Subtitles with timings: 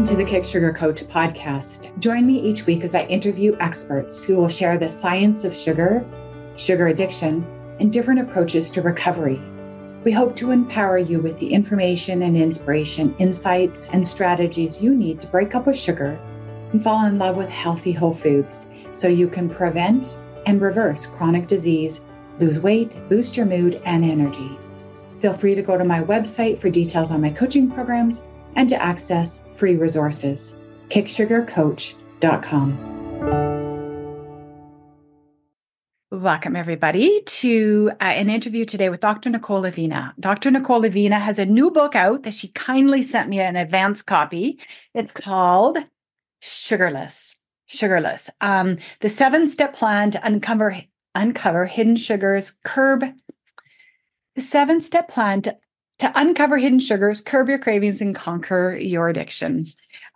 [0.00, 1.92] Welcome to the Kick Sugar Coach podcast.
[1.98, 6.02] Join me each week as I interview experts who will share the science of sugar,
[6.56, 7.44] sugar addiction,
[7.80, 9.38] and different approaches to recovery.
[10.02, 15.20] We hope to empower you with the information and inspiration, insights, and strategies you need
[15.20, 16.18] to break up with sugar
[16.72, 21.46] and fall in love with healthy whole foods so you can prevent and reverse chronic
[21.46, 22.06] disease,
[22.38, 24.58] lose weight, boost your mood and energy.
[25.18, 28.26] Feel free to go to my website for details on my coaching programs
[28.56, 30.58] and to access free resources.
[30.88, 32.90] kicksugarcoach.com.
[36.12, 39.30] Welcome, everybody, to uh, an interview today with Dr.
[39.30, 40.12] Nicole Avena.
[40.18, 40.50] Dr.
[40.50, 44.58] Nicole Avena has a new book out that she kindly sent me an advance copy.
[44.92, 45.78] It's called
[46.42, 47.36] Sugarless.
[47.68, 48.28] Sugarless.
[48.40, 50.82] Um, the seven step plan to uncover
[51.14, 53.04] uncover hidden sugars, curb
[54.34, 55.56] the seven step plan to
[56.00, 59.66] to uncover hidden sugars, curb your cravings, and conquer your addiction.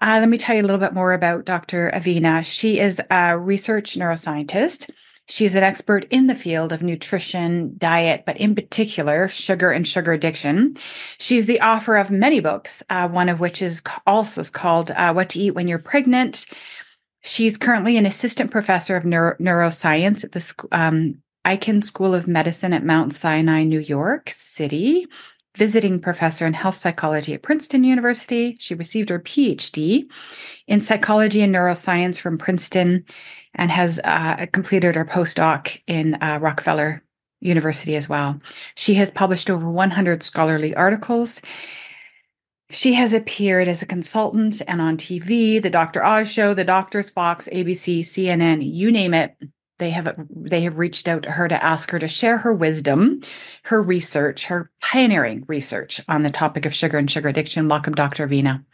[0.00, 1.90] Uh, let me tell you a little bit more about Dr.
[1.94, 2.42] Avena.
[2.42, 4.90] She is a research neuroscientist.
[5.28, 10.12] She's an expert in the field of nutrition, diet, but in particular, sugar and sugar
[10.12, 10.76] addiction.
[11.18, 15.30] She's the author of many books, uh, one of which is also called uh, What
[15.30, 16.46] to Eat When You're Pregnant.
[17.22, 22.72] She's currently an assistant professor of neuro- neuroscience at the um, Icahn School of Medicine
[22.72, 25.06] at Mount Sinai, New York City
[25.56, 28.56] visiting professor in health psychology at Princeton University.
[28.58, 30.06] She received her PhD
[30.66, 33.04] in psychology and neuroscience from Princeton
[33.54, 37.02] and has uh, completed her postdoc in uh, Rockefeller
[37.40, 38.40] University as well.
[38.74, 41.40] She has published over 100 scholarly articles.
[42.70, 46.04] She has appeared as a consultant and on TV, The Dr.
[46.04, 49.36] Oz Show, The Doctors, Fox, ABC, CNN, you name it
[49.78, 53.22] they have they have reached out to her to ask her to share her wisdom,
[53.64, 57.68] her research, her pioneering research on the topic of sugar and sugar addiction.
[57.68, 58.26] Welcome, Dr.
[58.28, 58.64] Avena.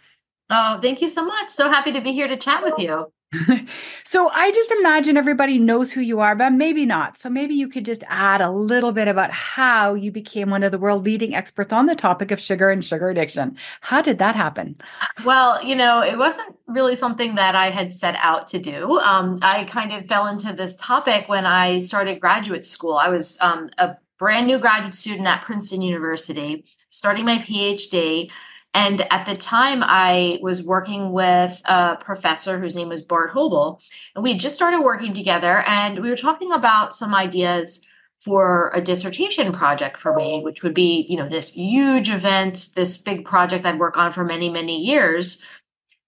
[0.50, 1.50] Oh, thank you so much.
[1.50, 3.12] So happy to be here to chat with you.
[4.04, 7.16] so I just imagine everybody knows who you are, but maybe not.
[7.16, 10.72] So maybe you could just add a little bit about how you became one of
[10.72, 13.56] the world leading experts on the topic of sugar and sugar addiction.
[13.82, 14.76] How did that happen?
[15.24, 18.98] Well, you know, it wasn't really something that I had set out to do.
[18.98, 22.94] Um, I kind of fell into this topic when I started graduate school.
[22.94, 28.28] I was um, a brand new graduate student at Princeton University, starting my PhD.
[28.72, 33.80] And at the time, I was working with a professor whose name was Bart Hoebel.
[34.14, 37.84] And we just started working together and we were talking about some ideas
[38.20, 42.98] for a dissertation project for me, which would be, you know, this huge event, this
[42.98, 45.42] big project I'd work on for many, many years.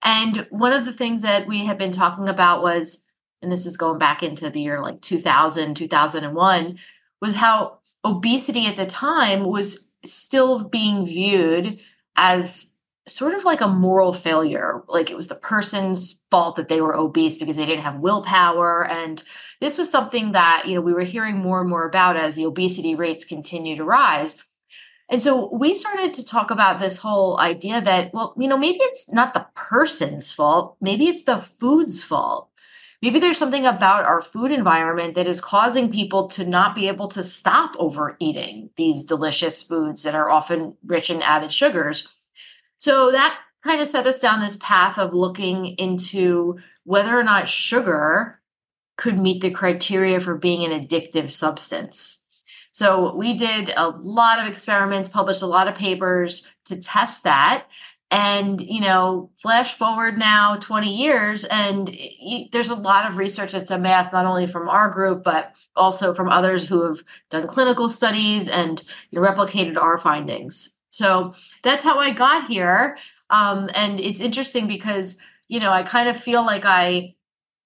[0.03, 3.05] And one of the things that we had been talking about was,
[3.41, 6.79] and this is going back into the year like 2000, 2001,
[7.21, 11.81] was how obesity at the time was still being viewed
[12.17, 12.73] as
[13.07, 14.83] sort of like a moral failure.
[14.87, 18.87] Like it was the person's fault that they were obese because they didn't have willpower.
[18.87, 19.23] And
[19.61, 22.47] this was something that, you know, we were hearing more and more about as the
[22.47, 24.37] obesity rates continue to rise.
[25.09, 28.79] And so we started to talk about this whole idea that, well, you know, maybe
[28.81, 32.49] it's not the person's fault, maybe it's the food's fault.
[33.03, 37.09] Maybe there's something about our food environment that is causing people to not be able
[37.09, 42.17] to stop overeating these delicious foods that are often rich in added sugars.
[42.79, 47.49] So that kind of set us down this path of looking into whether or not
[47.49, 48.41] sugar
[48.97, 52.23] could meet the criteria for being an addictive substance.
[52.71, 57.67] So we did a lot of experiments, published a lot of papers to test that.
[58.13, 61.91] And, you know, flash forward now 20 years, and
[62.53, 66.29] there's a lot of research that's amassed, not only from our group, but also from
[66.29, 66.99] others who have
[67.31, 70.69] done clinical studies and you know, replicated our findings.
[70.91, 72.99] So that's how I got here.
[73.31, 75.17] Um, and it's interesting because,
[75.49, 77.15] you know, I kind of feel like I,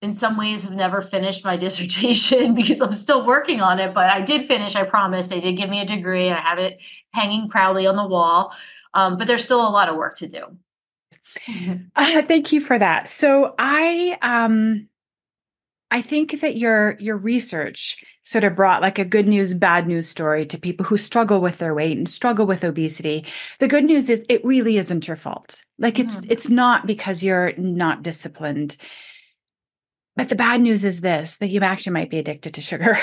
[0.00, 4.10] in some ways, have never finished my dissertation because I'm still working on it, but
[4.10, 5.26] I did finish, I promise.
[5.26, 6.30] They did give me a degree.
[6.30, 6.80] I have it
[7.10, 8.54] hanging proudly on the wall.
[8.96, 10.44] Um, but there's still a lot of work to do.
[11.94, 13.10] Uh, thank you for that.
[13.10, 14.88] So I um
[15.90, 20.08] I think that your your research sort of brought like a good news bad news
[20.08, 23.24] story to people who struggle with their weight and struggle with obesity.
[23.60, 25.62] The good news is it really isn't your fault.
[25.78, 26.30] Like it's mm-hmm.
[26.30, 28.78] it's not because you're not disciplined.
[30.16, 32.98] But the bad news is this that you actually might be addicted to sugar.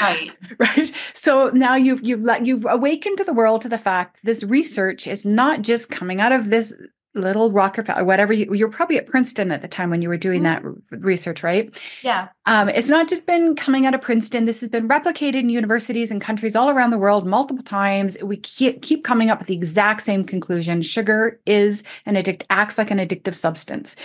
[0.00, 0.30] right.
[0.58, 0.92] Right.
[1.12, 5.06] So now you've you've let you've awakened to the world to the fact this research
[5.06, 6.72] is not just coming out of this
[7.16, 10.42] little Rockefeller, whatever you, you're probably at Princeton at the time when you were doing
[10.42, 10.70] mm-hmm.
[10.90, 11.74] that research, right?
[12.02, 12.28] Yeah.
[12.44, 14.44] Um, it's not just been coming out of Princeton.
[14.44, 18.16] This has been replicated in universities and countries all around the world multiple times.
[18.22, 20.82] We keep, keep coming up with the exact same conclusion.
[20.82, 23.96] Sugar is an addict, acts like an addictive substance.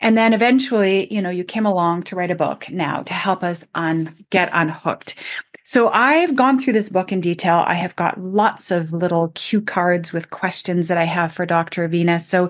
[0.00, 3.42] And then eventually, you know, you came along to write a book now to help
[3.42, 5.16] us on get unhooked.
[5.64, 7.64] So I've gone through this book in detail.
[7.66, 11.88] I have got lots of little cue cards with questions that I have for Dr.
[11.88, 12.20] Avena.
[12.20, 12.48] So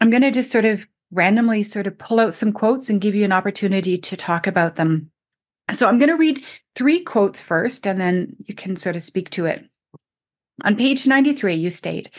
[0.00, 3.14] I'm going to just sort of randomly sort of pull out some quotes and give
[3.14, 5.10] you an opportunity to talk about them.
[5.72, 6.42] So I'm going to read
[6.74, 9.64] three quotes first, and then you can sort of speak to it.
[10.64, 12.10] On page 93, you state,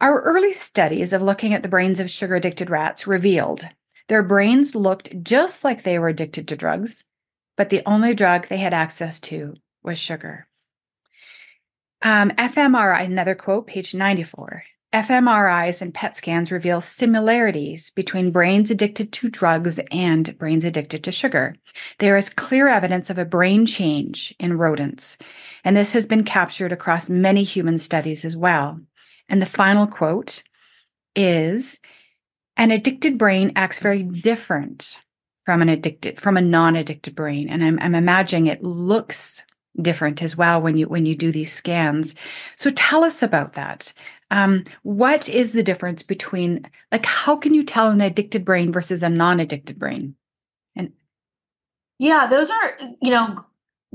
[0.00, 3.68] Our early studies of looking at the brains of sugar addicted rats revealed
[4.08, 7.04] their brains looked just like they were addicted to drugs,
[7.56, 10.48] but the only drug they had access to was sugar.
[12.02, 14.64] Um, fMRI, another quote, page 94.
[14.92, 21.10] fMRIs and PET scans reveal similarities between brains addicted to drugs and brains addicted to
[21.10, 21.56] sugar.
[21.98, 25.16] There is clear evidence of a brain change in rodents,
[25.64, 28.80] and this has been captured across many human studies as well.
[29.28, 30.42] And the final quote
[31.16, 31.80] is
[32.56, 34.98] An addicted brain acts very different
[35.44, 37.48] from an addicted from a non-addicted brain.
[37.48, 39.42] And I'm, I'm imagining it looks
[39.80, 42.14] different as well when you when you do these scans.
[42.56, 43.92] So tell us about that.
[44.30, 49.02] Um, what is the difference between like how can you tell an addicted brain versus
[49.02, 50.14] a non-addicted brain?
[50.76, 50.92] And
[51.98, 53.44] yeah those are you know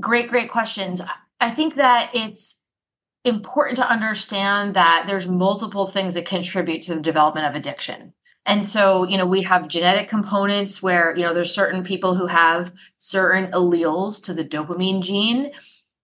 [0.00, 1.00] great great questions.
[1.40, 2.60] I think that it's
[3.24, 8.12] important to understand that there's multiple things that contribute to the development of addiction
[8.46, 12.26] and so, you know, we have genetic components where, you know, there's certain people who
[12.26, 15.52] have certain alleles to the dopamine gene.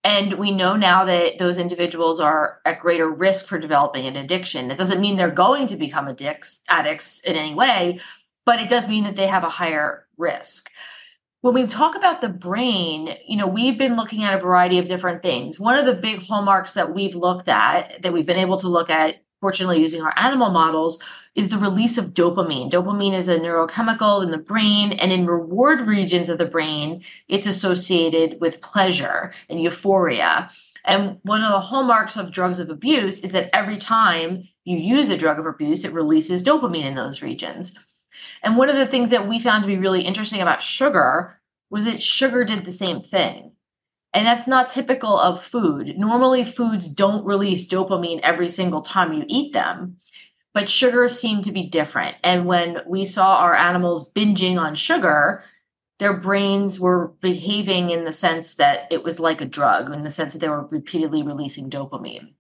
[0.04, 4.68] And we know now that those individuals are at greater risk for developing an addiction.
[4.68, 7.98] That doesn't mean they're going to become addicts, addicts in any way,
[8.44, 10.70] but it does mean that they have a higher risk.
[11.40, 14.88] When we talk about the brain, you know, we've been looking at a variety of
[14.88, 15.58] different things.
[15.58, 18.90] One of the big hallmarks that we've looked at, that we've been able to look
[18.90, 21.02] at, fortunately using our animal models,
[21.36, 22.70] is the release of dopamine.
[22.70, 27.46] Dopamine is a neurochemical in the brain, and in reward regions of the brain, it's
[27.46, 30.48] associated with pleasure and euphoria.
[30.84, 35.10] And one of the hallmarks of drugs of abuse is that every time you use
[35.10, 37.74] a drug of abuse, it releases dopamine in those regions.
[38.42, 41.84] And one of the things that we found to be really interesting about sugar was
[41.84, 43.52] that sugar did the same thing.
[44.14, 45.98] And that's not typical of food.
[45.98, 49.98] Normally, foods don't release dopamine every single time you eat them
[50.56, 52.16] but sugar seemed to be different.
[52.24, 55.44] And when we saw our animals binging on sugar,
[55.98, 60.10] their brains were behaving in the sense that it was like a drug, in the
[60.10, 62.32] sense that they were repeatedly releasing dopamine.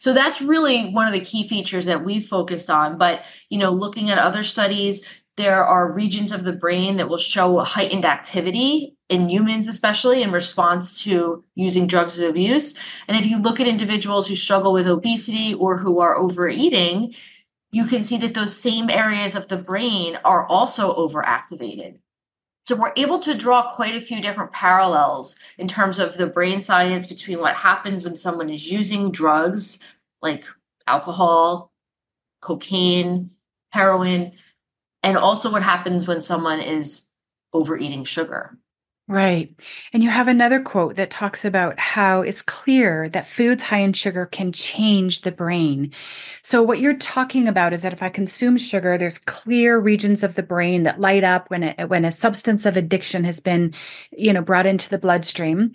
[0.00, 2.98] So that's really one of the key features that we focused on.
[2.98, 5.04] But, you know, looking at other studies,
[5.36, 10.32] there are regions of the brain that will show heightened activity in humans, especially in
[10.32, 12.76] response to using drugs of abuse.
[13.06, 17.14] And if you look at individuals who struggle with obesity or who are overeating,
[17.72, 21.98] you can see that those same areas of the brain are also overactivated.
[22.66, 26.60] So we're able to draw quite a few different parallels in terms of the brain
[26.60, 29.80] science between what happens when someone is using drugs
[30.22, 30.44] like
[30.86, 31.72] alcohol,
[32.40, 33.30] cocaine,
[33.70, 34.32] heroin,
[35.02, 37.08] and also what happens when someone is
[37.52, 38.56] overeating sugar.
[39.10, 39.52] Right.
[39.92, 43.92] And you have another quote that talks about how it's clear that foods high in
[43.92, 45.92] sugar can change the brain.
[46.42, 50.36] So, what you're talking about is that if I consume sugar, there's clear regions of
[50.36, 53.74] the brain that light up when it, when a substance of addiction has been,
[54.12, 55.74] you know, brought into the bloodstream.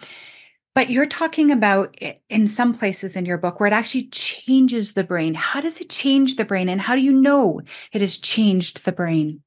[0.75, 1.98] But you're talking about
[2.29, 5.36] in some places in your book where it actually changes the brain.
[5.36, 6.69] How does it change the brain?
[6.69, 7.62] And how do you know
[7.93, 9.41] it has changed the brain?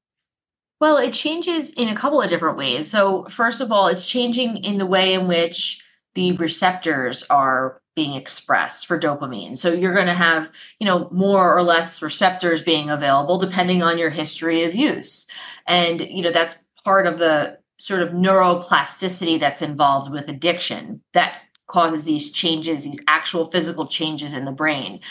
[0.79, 2.89] Well, it changes in a couple of different ways.
[2.89, 5.83] So, first of all, it's changing in the way in which
[6.15, 9.57] the receptors are being expressed for dopamine.
[9.57, 13.97] So, you're going to have, you know, more or less receptors being available depending on
[13.97, 15.27] your history of use.
[15.67, 21.41] And, you know, that's part of the sort of neuroplasticity that's involved with addiction that
[21.67, 25.01] causes these changes, these actual physical changes in the brain.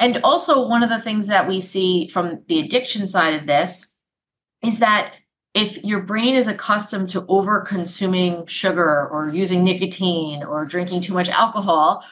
[0.00, 3.93] And also, one of the things that we see from the addiction side of this
[4.64, 5.14] is that
[5.54, 11.14] if your brain is accustomed to over consuming sugar or using nicotine or drinking too
[11.14, 12.04] much alcohol,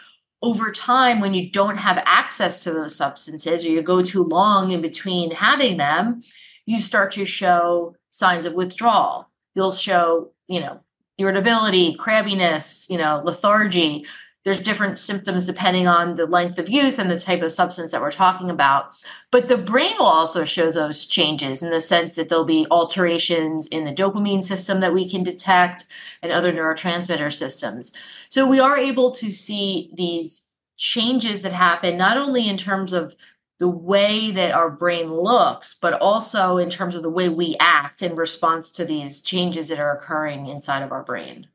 [0.42, 4.73] over time, when you don't have access to those substances or you go too long
[4.73, 6.23] in between having them,
[6.66, 9.28] you start to show signs of withdrawal.
[9.54, 10.80] You'll show, you know,
[11.18, 14.06] irritability, crabbiness, you know, lethargy.
[14.44, 18.00] there's different symptoms depending on the length of use and the type of substance that
[18.00, 18.97] we're talking about.
[19.33, 23.67] But the brain will also show those changes in the sense that there'll be alterations
[23.69, 25.87] in the dopamine system that we can detect
[26.23, 27.93] and other neurotransmitter systems.
[28.29, 30.47] So we are able to see these
[30.77, 33.17] changes that happen not only in terms of
[33.59, 38.03] the way that our brain looks, but also in terms of the way we act
[38.03, 41.47] in response to these changes that are occurring inside of our brain.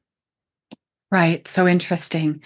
[1.12, 1.48] Right.
[1.48, 2.41] So interesting.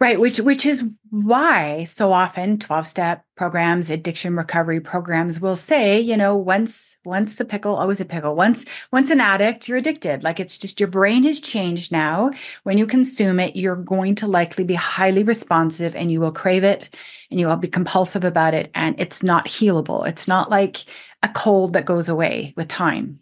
[0.00, 6.16] Right, which which is why so often 12-step programs, addiction recovery programs will say, you
[6.16, 8.34] know, once once a pickle, always a pickle.
[8.34, 10.22] Once once an addict, you're addicted.
[10.22, 12.30] Like it's just your brain has changed now.
[12.62, 16.64] When you consume it, you're going to likely be highly responsive and you will crave
[16.64, 16.88] it
[17.30, 20.08] and you will be compulsive about it and it's not healable.
[20.08, 20.78] It's not like
[21.22, 23.20] a cold that goes away with time.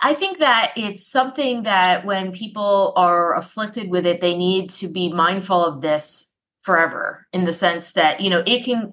[0.00, 4.88] I think that it's something that when people are afflicted with it, they need to
[4.88, 8.92] be mindful of this forever in the sense that, you know, it can,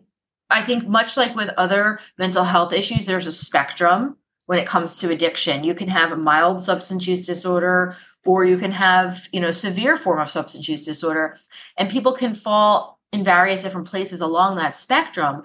[0.50, 4.97] I think, much like with other mental health issues, there's a spectrum when it comes
[5.00, 5.63] to addiction.
[5.63, 7.95] You can have a mild substance use disorder
[8.25, 11.38] or you can have, you know, severe form of substance use disorder.
[11.77, 15.43] And people can fall in various different places along that spectrum.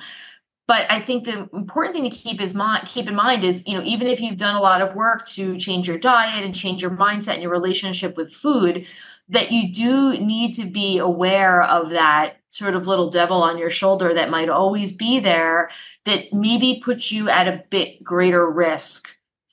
[0.70, 3.82] But I think the important thing to keep is keep in mind is, you know,
[3.82, 6.92] even if you've done a lot of work to change your diet and change your
[6.92, 8.86] mindset and your relationship with food,
[9.30, 13.68] that you do need to be aware of that sort of little devil on your
[13.68, 15.70] shoulder that might always be there
[16.04, 19.08] that maybe puts you at a bit greater risk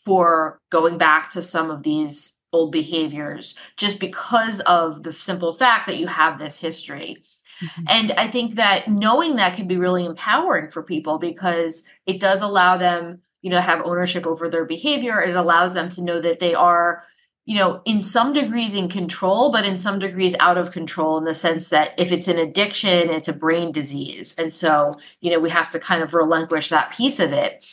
[0.06, 5.88] for going back to some of these old behaviors just because of the simple fact
[5.88, 7.24] that you have this history.
[7.62, 7.84] Mm-hmm.
[7.88, 12.42] And I think that knowing that can be really empowering for people because it does
[12.42, 15.22] allow them, you know, have ownership over their behavior.
[15.22, 17.04] It allows them to know that they are,
[17.46, 21.24] you know, in some degrees in control, but in some degrees out of control in
[21.24, 24.38] the sense that if it's an addiction, it's a brain disease.
[24.38, 27.66] And so, you know, we have to kind of relinquish that piece of it.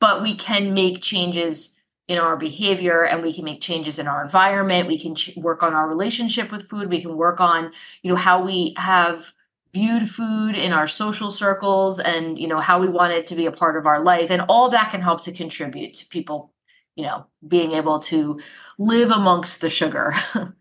[0.00, 1.79] But we can make changes
[2.10, 4.88] in our behavior and we can make changes in our environment.
[4.88, 6.90] We can ch- work on our relationship with food.
[6.90, 7.70] We can work on
[8.02, 9.32] you know how we have
[9.72, 13.46] viewed food in our social circles and you know how we want it to be
[13.46, 14.28] a part of our life.
[14.28, 16.52] And all that can help to contribute to people
[16.96, 18.40] you know being able to
[18.76, 20.12] live amongst the sugar.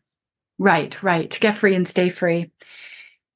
[0.62, 1.32] Right right.
[1.32, 2.52] To get free and stay free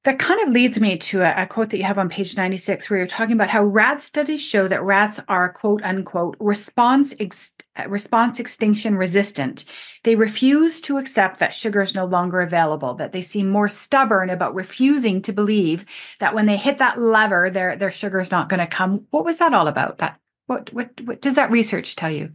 [0.04, 2.88] that kind of leads me to a, a, quote that you have on page 96
[2.88, 7.52] where you're talking about how rat studies show that rats are quote unquote response ex-
[7.76, 9.64] uh, response extinction resistant.
[10.04, 14.28] They refuse to accept that sugar is no longer available that they seem more stubborn
[14.28, 15.86] about refusing to believe
[16.20, 19.06] that when they hit that lever their their sugar is not going to come.
[19.10, 19.98] What was that all about?
[19.98, 22.34] That what, what what does that research tell you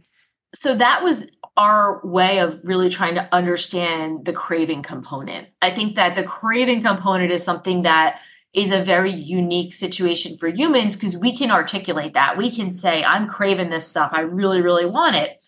[0.54, 5.48] so that was our way of really trying to understand the craving component.
[5.62, 8.20] I think that the craving component is something that
[8.52, 12.36] is a very unique situation for humans because we can articulate that.
[12.36, 14.10] We can say, I'm craving this stuff.
[14.12, 15.44] I really, really want it.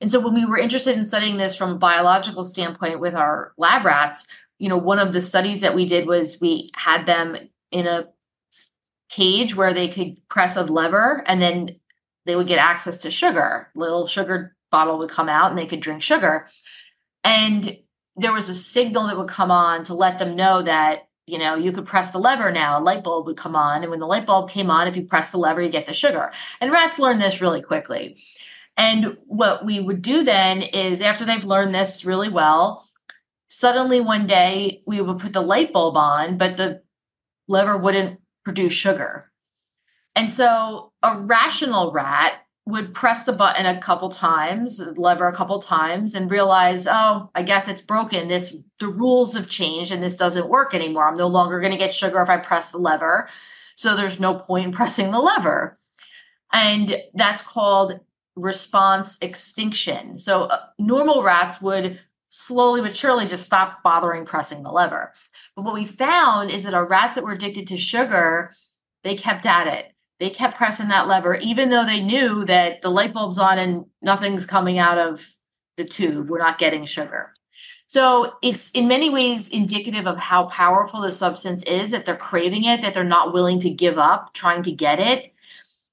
[0.00, 3.52] And so when we were interested in studying this from a biological standpoint with our
[3.58, 4.26] lab rats,
[4.58, 7.36] you know, one of the studies that we did was we had them
[7.70, 8.06] in a
[9.10, 11.76] cage where they could press a lever and then
[12.28, 13.70] they would get access to sugar.
[13.74, 16.46] Little sugar bottle would come out and they could drink sugar.
[17.24, 17.78] And
[18.16, 21.54] there was a signal that would come on to let them know that, you know,
[21.54, 23.80] you could press the lever now, a light bulb would come on.
[23.80, 25.94] And when the light bulb came on, if you press the lever, you get the
[25.94, 26.30] sugar.
[26.60, 28.18] And rats learn this really quickly.
[28.76, 32.86] And what we would do then is after they've learned this really well,
[33.48, 36.82] suddenly one day we would put the light bulb on, but the
[37.48, 39.32] lever wouldn't produce sugar.
[40.14, 45.58] And so a rational rat would press the button a couple times, lever a couple
[45.58, 48.28] times, and realize, oh, I guess it's broken.
[48.28, 51.08] This the rules have changed and this doesn't work anymore.
[51.08, 53.28] I'm no longer going to get sugar if I press the lever.
[53.74, 55.78] So there's no point in pressing the lever.
[56.52, 58.00] And that's called
[58.36, 60.18] response extinction.
[60.18, 65.14] So uh, normal rats would slowly but surely just stop bothering pressing the lever.
[65.56, 68.52] But what we found is that our rats that were addicted to sugar,
[69.04, 72.90] they kept at it they kept pressing that lever, even though they knew that the
[72.90, 75.26] light bulb's on and nothing's coming out of
[75.76, 76.28] the tube.
[76.28, 77.32] We're not getting sugar.
[77.86, 82.64] So it's in many ways indicative of how powerful the substance is that they're craving
[82.64, 85.32] it, that they're not willing to give up trying to get it.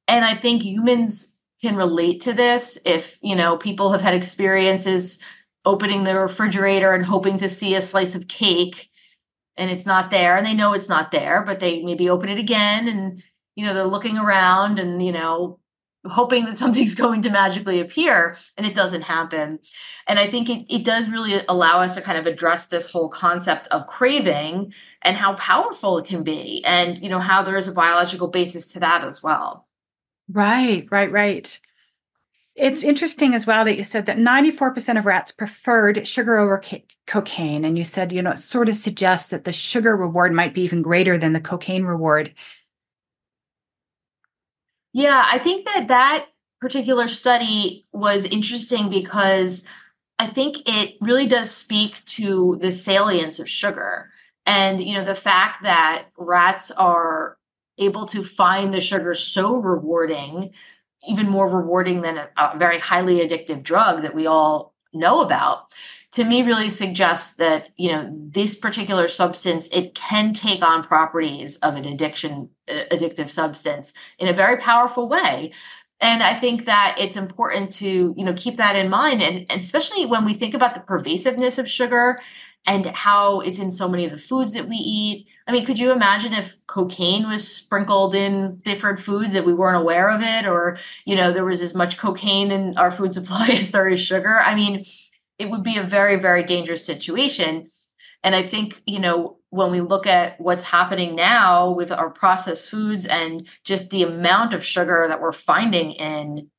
[0.08, 5.20] And I think humans can relate to this if, you know, people have had experiences
[5.63, 8.89] opening the refrigerator and hoping to see a slice of cake
[9.58, 12.38] and it's not there and they know it's not there, but they maybe open it
[12.38, 13.24] again and
[13.55, 15.59] you know they're looking around and you know
[16.05, 19.59] hoping that something's going to magically appear and it doesn't happen.
[20.07, 23.09] And i think it, it does really allow us to kind of address this whole
[23.09, 27.67] concept of craving and how powerful it can be and you know how there is
[27.67, 29.67] a biological basis to that as well.
[30.29, 31.59] Right right right.
[32.55, 36.85] It's interesting as well that you said that 94% of rats preferred sugar over ca-
[37.05, 40.53] cocaine and you said you know it sort of suggests that the sugar reward might
[40.53, 42.33] be even greater than the cocaine reward
[44.96, 46.28] yeah, I think that that
[46.62, 49.68] particular study was interesting because
[50.20, 54.10] I think it really does speak to the salience of sugar.
[54.46, 57.38] And, you know, the fact that rats are
[57.78, 60.54] able to find the sugar so rewarding,
[61.06, 65.74] even more rewarding than a, a very highly addictive drug that we all know about
[66.15, 71.57] to me really suggests that you know this particular substance it can take on properties
[71.57, 75.51] of an addiction uh, addictive substance in a very powerful way.
[76.01, 79.62] And i think that it's important to you know keep that in mind and, and
[79.62, 82.19] especially when we think about the pervasiveness of sugar
[82.67, 85.27] and how it's in so many of the foods that we eat.
[85.48, 89.81] I mean could you imagine if cocaine was sprinkled in different foods that we weren't
[89.81, 93.48] aware of it or you know there was as much cocaine in our food supply
[93.60, 94.39] as there is sugar?
[94.39, 94.86] I mean
[95.38, 97.70] it would be a very, very dangerous situation.
[98.24, 102.70] And I think, you know, when we look at what's happening now with our processed
[102.70, 106.50] foods and just the amount of sugar that we're finding in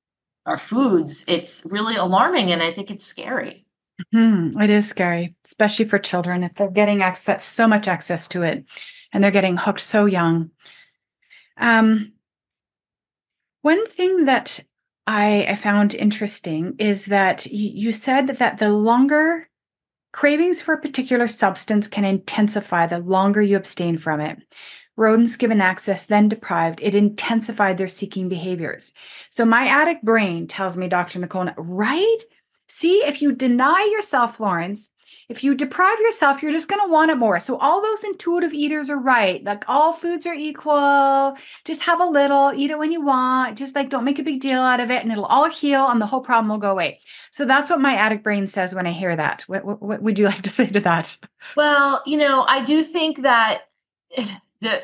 [0.46, 2.52] our foods, it's really alarming.
[2.52, 3.66] And I think it's scary.
[4.14, 4.60] Mm-hmm.
[4.60, 8.64] It is scary, especially for children if they're getting access, so much access to it,
[9.12, 10.50] and they're getting hooked so young.
[11.56, 12.12] Um,
[13.62, 14.60] one thing that
[15.06, 19.48] I, I found interesting is that you, you said that the longer
[20.12, 24.38] cravings for a particular substance can intensify the longer you abstain from it.
[24.96, 28.92] Rodents given access, then deprived, it intensified their seeking behaviors.
[29.28, 31.18] So my addict brain tells me, Dr.
[31.18, 32.18] Nicole, right?
[32.68, 34.88] See, if you deny yourself, Florence,
[35.28, 37.40] if you deprive yourself, you're just going to want it more.
[37.40, 39.42] So all those intuitive eaters are right.
[39.42, 41.36] Like all foods are equal.
[41.64, 43.58] Just have a little, eat it when you want.
[43.58, 46.00] Just like don't make a big deal out of it and it'll all heal and
[46.00, 47.00] the whole problem will go away.
[47.32, 49.42] So that's what my addict brain says when I hear that.
[49.42, 51.16] What, what, what would you like to say to that?
[51.56, 53.68] Well, you know, I do think that
[54.60, 54.82] the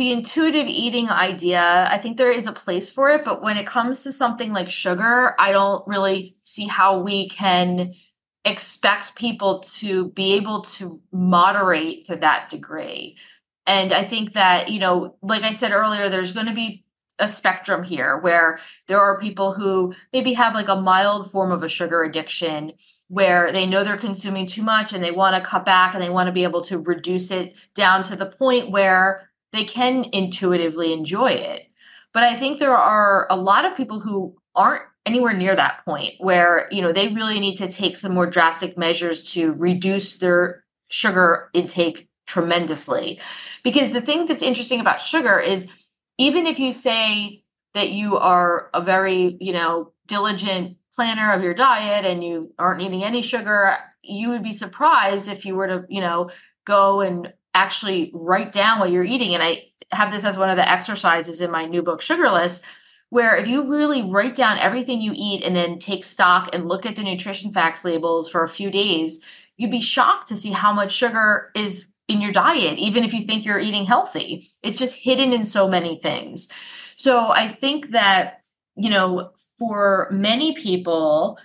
[0.00, 3.66] the intuitive eating idea, I think there is a place for it, but when it
[3.66, 7.92] comes to something like sugar, I don't really see how we can
[8.44, 13.16] expect people to be able to moderate to that degree.
[13.66, 16.84] And I think that, you know, like I said earlier, there's going to be
[17.18, 21.62] a spectrum here where there are people who maybe have like a mild form of
[21.62, 22.72] a sugar addiction
[23.08, 26.08] where they know they're consuming too much and they want to cut back and they
[26.08, 30.92] want to be able to reduce it down to the point where they can intuitively
[30.92, 31.66] enjoy it.
[32.14, 36.14] But I think there are a lot of people who aren't anywhere near that point
[36.18, 40.64] where you know they really need to take some more drastic measures to reduce their
[40.88, 43.20] sugar intake tremendously.
[43.64, 45.68] Because the thing that's interesting about sugar is
[46.18, 47.42] even if you say
[47.74, 52.82] that you are a very you know diligent planner of your diet and you aren't
[52.82, 56.30] eating any sugar you would be surprised if you were to you know
[56.64, 59.34] go and actually write down what you're eating.
[59.34, 62.62] And i have this as one of the exercises in my new book sugarless
[63.10, 66.86] where if you really write down everything you eat and then take stock and look
[66.86, 69.22] at the nutrition facts labels for a few days,
[69.56, 73.22] you'd be shocked to see how much sugar is in your diet, even if you
[73.22, 74.48] think you're eating healthy.
[74.62, 76.48] It's just hidden in so many things.
[76.96, 78.42] So I think that,
[78.76, 81.38] you know, for many people,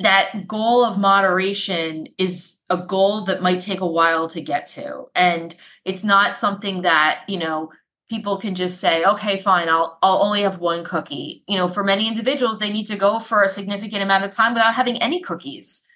[0.00, 5.04] that goal of moderation is a goal that might take a while to get to.
[5.14, 7.70] And it's not something that, you know,
[8.12, 11.42] people can just say okay fine i'll i'll only have one cookie.
[11.48, 14.52] You know for many individuals they need to go for a significant amount of time
[14.52, 15.86] without having any cookies.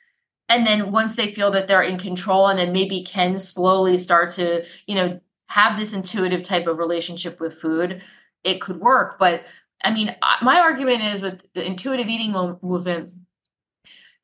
[0.48, 4.30] And then once they feel that they're in control and then maybe can slowly start
[4.30, 8.00] to you know have this intuitive type of relationship with food
[8.44, 9.18] it could work.
[9.18, 9.44] But
[9.84, 13.12] i mean my argument is with the intuitive eating movement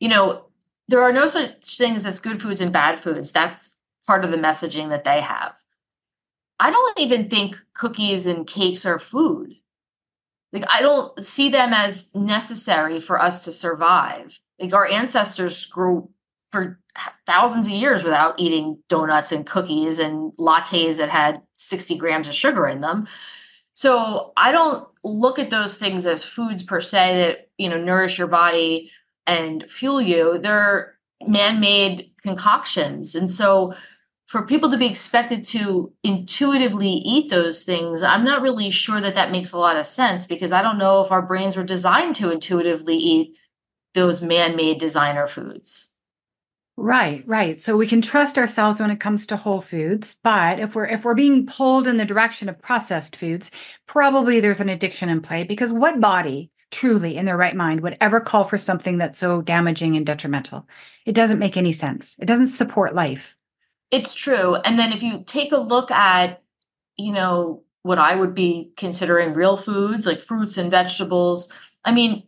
[0.00, 0.46] you know
[0.88, 3.32] there are no such things as good foods and bad foods.
[3.32, 3.76] That's
[4.06, 5.61] part of the messaging that they have
[6.62, 9.54] I don't even think cookies and cakes are food.
[10.52, 14.38] Like, I don't see them as necessary for us to survive.
[14.60, 16.08] Like, our ancestors grew
[16.52, 16.78] for
[17.26, 22.34] thousands of years without eating donuts and cookies and lattes that had 60 grams of
[22.34, 23.08] sugar in them.
[23.74, 28.18] So I don't look at those things as foods per se that, you know, nourish
[28.18, 28.92] your body
[29.26, 30.38] and fuel you.
[30.40, 30.96] They're
[31.26, 33.16] man-made concoctions.
[33.16, 33.74] And so
[34.32, 39.14] for people to be expected to intuitively eat those things, I'm not really sure that
[39.14, 42.16] that makes a lot of sense because I don't know if our brains were designed
[42.16, 43.36] to intuitively eat
[43.94, 45.92] those man made designer foods.
[46.78, 47.60] Right, right.
[47.60, 51.04] So we can trust ourselves when it comes to whole foods, but if we're if
[51.04, 53.50] we're being pulled in the direction of processed foods,
[53.86, 57.98] probably there's an addiction in play because what body truly in their right mind would
[58.00, 60.66] ever call for something that's so damaging and detrimental?
[61.04, 62.16] It doesn't make any sense.
[62.18, 63.36] It doesn't support life.
[63.92, 64.56] It's true.
[64.56, 66.42] And then if you take a look at,
[66.96, 71.52] you know, what I would be considering real foods like fruits and vegetables,
[71.84, 72.24] I mean,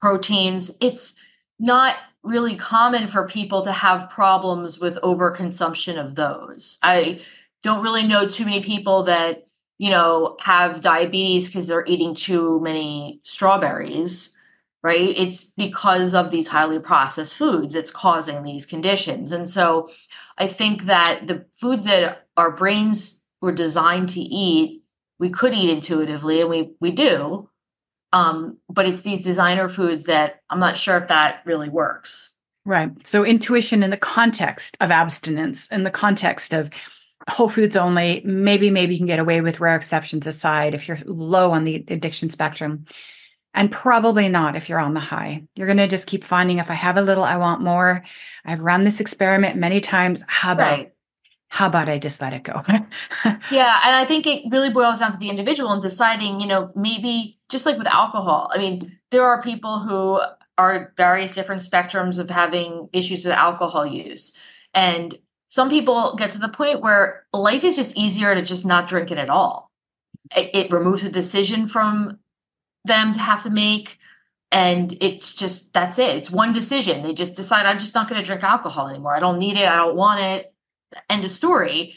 [0.00, 1.16] proteins, it's
[1.58, 6.78] not really common for people to have problems with overconsumption of those.
[6.82, 7.20] I
[7.62, 12.60] don't really know too many people that, you know, have diabetes because they're eating too
[12.60, 14.36] many strawberries,
[14.82, 15.14] right?
[15.16, 19.32] It's because of these highly processed foods it's causing these conditions.
[19.32, 19.88] And so
[20.38, 24.82] I think that the foods that our brains were designed to eat,
[25.18, 27.48] we could eat intuitively and we we do
[28.12, 32.32] um, but it's these designer foods that I'm not sure if that really works.
[32.64, 32.90] Right.
[33.06, 36.70] So intuition in the context of abstinence, in the context of
[37.28, 40.98] whole foods only, maybe maybe you can get away with rare exceptions aside if you're
[41.04, 42.86] low on the addiction spectrum.
[43.56, 45.42] And probably not if you're on the high.
[45.56, 48.04] You're going to just keep finding if I have a little, I want more.
[48.44, 50.22] I've run this experiment many times.
[50.28, 50.92] How about right
[51.48, 52.62] how about I just let it go?
[53.50, 53.80] yeah.
[53.84, 57.38] And I think it really boils down to the individual and deciding, you know, maybe
[57.48, 58.50] just like with alcohol.
[58.52, 60.20] I mean, there are people who
[60.58, 64.36] are various different spectrums of having issues with alcohol use.
[64.74, 65.16] And
[65.48, 69.10] some people get to the point where life is just easier to just not drink
[69.10, 69.70] it at all.
[70.36, 72.18] It, it removes a decision from
[72.86, 73.98] them to have to make.
[74.52, 76.16] And it's just, that's it.
[76.16, 77.02] It's one decision.
[77.02, 79.16] They just decide, I'm just not going to drink alcohol anymore.
[79.16, 79.68] I don't need it.
[79.68, 80.54] I don't want it
[81.10, 81.94] end of story.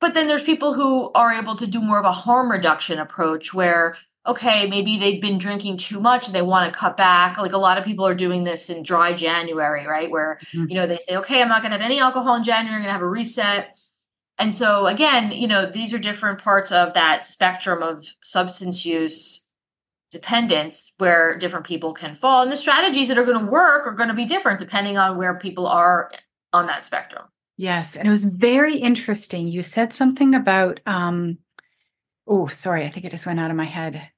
[0.00, 3.54] But then there's people who are able to do more of a harm reduction approach
[3.54, 3.96] where,
[4.26, 7.38] okay, maybe they've been drinking too much and they want to cut back.
[7.38, 10.10] Like a lot of people are doing this in dry January, right?
[10.10, 10.66] Where, mm-hmm.
[10.68, 12.82] you know, they say, okay, I'm not going to have any alcohol in January, I'm
[12.82, 13.78] going to have a reset.
[14.38, 19.43] And so, again, you know, these are different parts of that spectrum of substance use
[20.14, 22.42] dependence where different people can fall.
[22.42, 25.18] And the strategies that are going to work are going to be different depending on
[25.18, 26.10] where people are
[26.54, 27.24] on that spectrum.
[27.56, 29.46] Yes, and it was very interesting.
[29.46, 31.38] You said something about um
[32.26, 34.08] oh, sorry, I think it just went out of my head.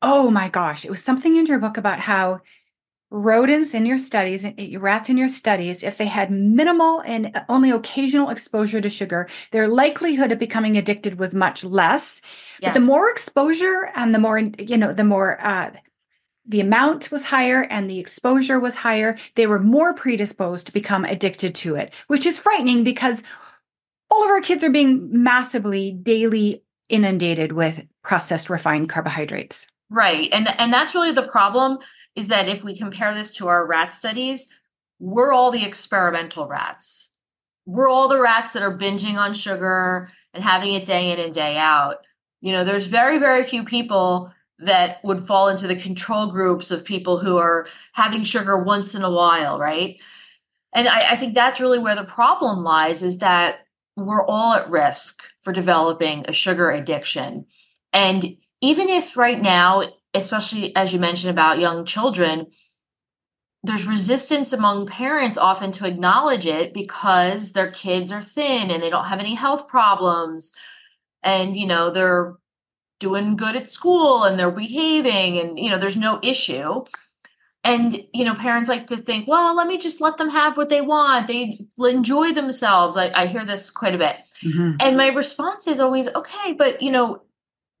[0.00, 2.40] Oh my gosh, it was something in your book about how
[3.10, 7.42] rodents in your studies, and rats in your studies, if they had minimal and uh,
[7.48, 12.20] only occasional exposure to sugar, their likelihood of becoming addicted was much less.
[12.60, 12.70] Yes.
[12.70, 15.70] But the more exposure and the more, you know, the more uh,
[16.48, 21.04] the amount was higher and the exposure was higher, they were more predisposed to become
[21.04, 23.22] addicted to it, which is frightening because
[24.10, 29.66] all of our kids are being massively daily inundated with processed refined carbohydrates.
[29.90, 30.28] Right.
[30.32, 31.78] And and that's really the problem
[32.16, 34.46] is that if we compare this to our rat studies,
[34.98, 37.12] we're all the experimental rats.
[37.66, 41.34] We're all the rats that are binging on sugar and having it day in and
[41.34, 41.98] day out.
[42.40, 46.84] You know, there's very very few people that would fall into the control groups of
[46.84, 49.98] people who are having sugar once in a while, right?
[50.72, 54.70] And I, I, think that's really where the problem lies is that we're all at
[54.70, 57.46] risk for developing a sugar addiction.
[57.92, 59.82] And even if right now,
[60.16, 62.46] especially as you mentioned about young children,
[63.62, 68.90] there's resistance among parents often to acknowledge it because their kids are thin and they
[68.90, 70.52] don't have any health problems.
[71.22, 72.34] And you know they're
[72.98, 76.84] doing good at school and they're behaving and you know there's no issue.
[77.64, 80.68] And you know parents like to think well let me just let them have what
[80.68, 81.26] they want.
[81.26, 82.96] They enjoy themselves.
[82.96, 84.16] I, I hear this quite a bit.
[84.44, 84.76] Mm-hmm.
[84.80, 87.22] and my response is always okay but you know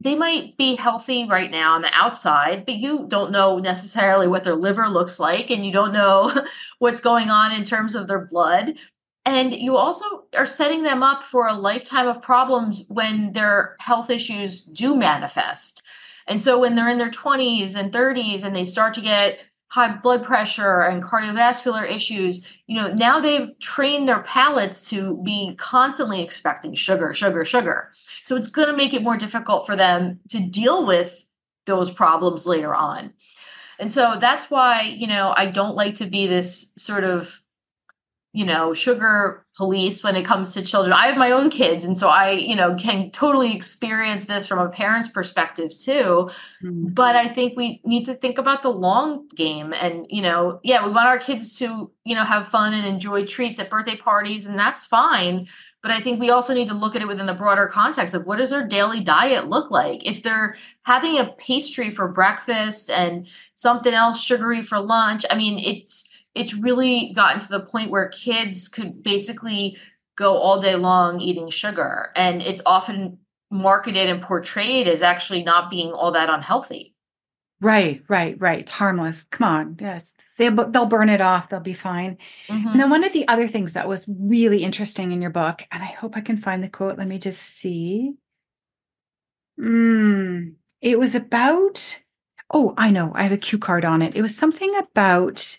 [0.00, 4.44] they might be healthy right now on the outside but you don't know necessarily what
[4.44, 6.32] their liver looks like and you don't know
[6.78, 8.74] what's going on in terms of their blood
[9.26, 14.08] and you also are setting them up for a lifetime of problems when their health
[14.08, 15.82] issues do manifest.
[16.28, 19.40] And so when they're in their 20s and 30s and they start to get
[19.76, 25.54] high blood pressure and cardiovascular issues, you know, now they've trained their palates to be
[25.58, 27.92] constantly expecting sugar, sugar, sugar.
[28.24, 31.26] So it's going to make it more difficult for them to deal with
[31.66, 33.12] those problems later on.
[33.78, 37.38] And so that's why, you know, I don't like to be this sort of
[38.36, 40.92] you know sugar police when it comes to children.
[40.92, 44.58] I have my own kids and so i you know can totally experience this from
[44.58, 46.30] a parent's perspective too.
[46.62, 46.88] Mm-hmm.
[46.88, 50.84] but i think we need to think about the long game and you know yeah
[50.84, 54.44] we want our kids to you know have fun and enjoy treats at birthday parties
[54.44, 55.48] and that's fine.
[55.82, 58.26] But i think we also need to look at it within the broader context of
[58.26, 60.06] what does their daily diet look like?
[60.06, 65.58] If they're having a pastry for breakfast and something else sugary for lunch i mean
[65.58, 69.76] it's it's really gotten to the point where kids could basically
[70.16, 72.10] go all day long eating sugar.
[72.16, 73.18] And it's often
[73.50, 76.94] marketed and portrayed as actually not being all that unhealthy.
[77.60, 78.60] Right right right.
[78.60, 79.24] It's harmless.
[79.30, 79.76] Come on.
[79.80, 80.12] Yes.
[80.36, 81.48] They, they'll burn it off.
[81.48, 82.18] They'll be fine.
[82.48, 82.68] Mm-hmm.
[82.68, 85.82] and then one of the other things that was really interesting in your book and
[85.82, 88.14] i hope i can find the quote let me just see.
[89.58, 91.98] Mm, it was about
[92.52, 94.14] oh i know i have a cue card on it.
[94.14, 95.58] It was something about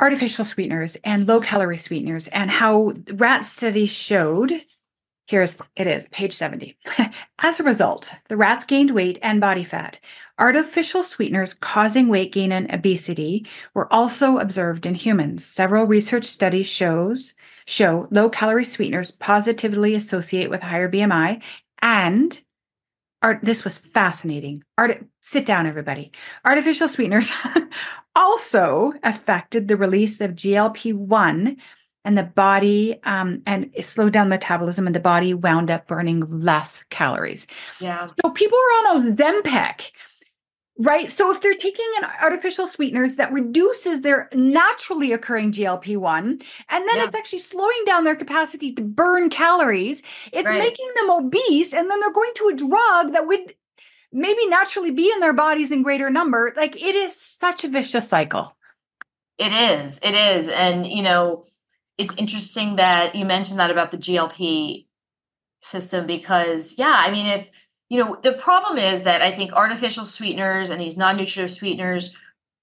[0.00, 4.64] artificial sweeteners and low calorie sweeteners and how rat studies showed
[5.26, 6.76] here's it is page 70
[7.38, 10.00] as a result the rats gained weight and body fat.
[10.38, 15.44] Artificial sweeteners causing weight gain and obesity were also observed in humans.
[15.44, 17.34] Several research studies shows
[17.66, 21.40] show low calorie sweeteners positively associate with higher bmi
[21.82, 22.40] and
[23.22, 24.64] art this was fascinating.
[24.78, 26.10] Art sit down everybody.
[26.44, 27.30] Artificial sweeteners
[28.14, 31.56] also affected the release of glp-1
[32.04, 36.84] and the body um, and slowed down metabolism and the body wound up burning less
[36.90, 37.46] calories
[37.80, 39.90] yeah so people are on ozempic
[40.78, 46.42] right so if they're taking an artificial sweeteners that reduces their naturally occurring glp-1 and
[46.70, 47.04] then yeah.
[47.04, 50.58] it's actually slowing down their capacity to burn calories it's right.
[50.58, 53.54] making them obese and then they're going to a drug that would
[54.12, 58.08] maybe naturally be in their bodies in greater number like it is such a vicious
[58.08, 58.56] cycle
[59.38, 61.44] it is it is and you know
[61.98, 64.86] it's interesting that you mentioned that about the glp
[65.62, 67.50] system because yeah i mean if
[67.90, 72.16] you know, the problem is that I think artificial sweeteners and these non nutritive sweeteners,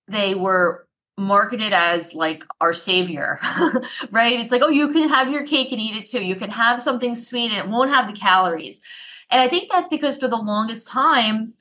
[0.07, 3.39] they were marketed as like our savior,
[4.11, 4.39] right?
[4.39, 6.23] It's like, oh, you can have your cake and eat it too.
[6.23, 8.81] You can have something sweet and it won't have the calories.
[9.29, 11.53] And I think that's because for the longest time,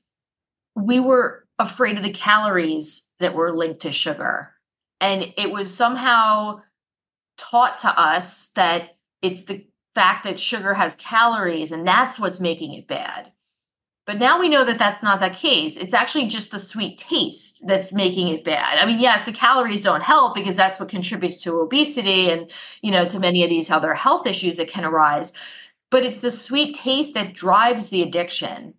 [0.75, 4.53] we were afraid of the calories that were linked to sugar.
[5.01, 6.61] And it was somehow
[7.37, 12.75] taught to us that it's the fact that sugar has calories and that's what's making
[12.75, 13.33] it bad.
[14.07, 15.77] But now we know that that's not the case.
[15.77, 18.79] It's actually just the sweet taste that's making it bad.
[18.79, 22.49] I mean, yes, the calories don't help because that's what contributes to obesity and,
[22.83, 25.33] you know, to many of these other health issues that can arise.
[25.91, 28.75] But it's the sweet taste that drives the addiction.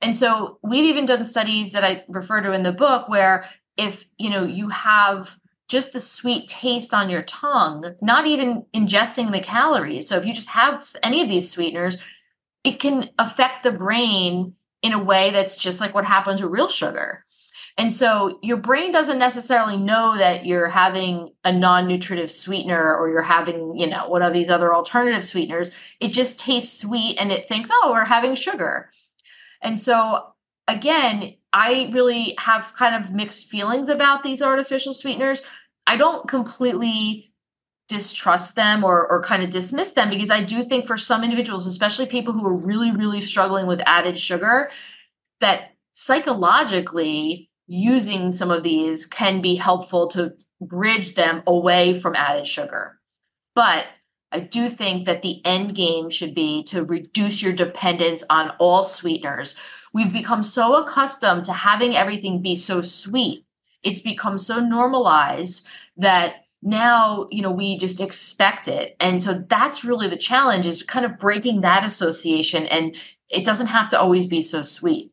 [0.00, 4.06] And so we've even done studies that I refer to in the book where if,
[4.18, 5.36] you know, you have
[5.68, 10.06] just the sweet taste on your tongue, not even ingesting the calories.
[10.08, 11.98] So if you just have any of these sweeteners,
[12.64, 16.68] it can affect the brain in a way that's just like what happens with real
[16.68, 17.24] sugar.
[17.76, 23.22] And so your brain doesn't necessarily know that you're having a non-nutritive sweetener or you're
[23.22, 25.72] having, you know, one of these other alternative sweeteners.
[25.98, 28.90] It just tastes sweet and it thinks, "Oh, we're having sugar."
[29.60, 30.34] And so
[30.68, 35.42] again, I really have kind of mixed feelings about these artificial sweeteners.
[35.86, 37.32] I don't completely
[37.88, 41.66] distrust them or or kind of dismiss them because I do think for some individuals,
[41.66, 44.70] especially people who are really really struggling with added sugar,
[45.40, 52.46] that psychologically using some of these can be helpful to bridge them away from added
[52.46, 53.00] sugar.
[53.54, 53.86] But
[54.32, 58.82] I do think that the end game should be to reduce your dependence on all
[58.82, 59.54] sweeteners.
[59.92, 63.46] We've become so accustomed to having everything be so sweet.
[63.82, 69.84] It's become so normalized that now you know we just expect it and so that's
[69.84, 72.96] really the challenge is kind of breaking that association and
[73.28, 75.12] it doesn't have to always be so sweet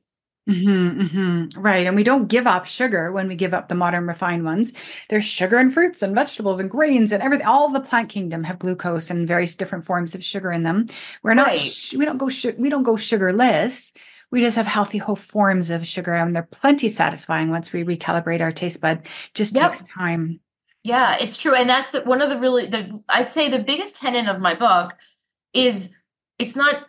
[0.49, 1.59] Mm-hmm, mm-hmm.
[1.59, 1.85] Right.
[1.85, 4.73] And we don't give up sugar when we give up the modern refined ones.
[5.09, 7.45] There's sugar in fruits and vegetables and grains and everything.
[7.45, 10.87] All the plant kingdom have glucose and various different forms of sugar in them.
[11.21, 11.93] We're not, right.
[11.95, 13.91] we don't go, su- we don't go sugarless.
[14.31, 18.41] We just have healthy whole forms of sugar and they're plenty satisfying once we recalibrate
[18.41, 19.07] our taste bud.
[19.33, 19.73] Just yep.
[19.73, 20.39] takes time.
[20.83, 21.53] Yeah, it's true.
[21.53, 24.55] And that's the, one of the really the I'd say the biggest tenet of my
[24.55, 24.95] book
[25.53, 25.91] is
[26.39, 26.87] it's not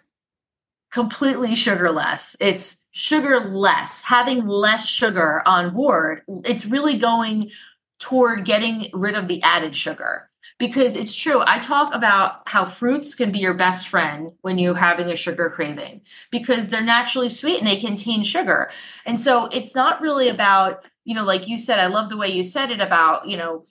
[0.91, 2.37] completely sugarless.
[2.41, 6.23] It's sugar less, having less sugar on board.
[6.45, 7.51] It's really going
[7.99, 10.29] toward getting rid of the added sugar.
[10.59, 14.77] Because it's true, I talk about how fruits can be your best friend when you're
[14.77, 18.71] having a sugar craving because they're naturally sweet and they contain sugar.
[19.05, 22.29] And so it's not really about, you know, like you said, I love the way
[22.31, 23.65] you said it about, you know,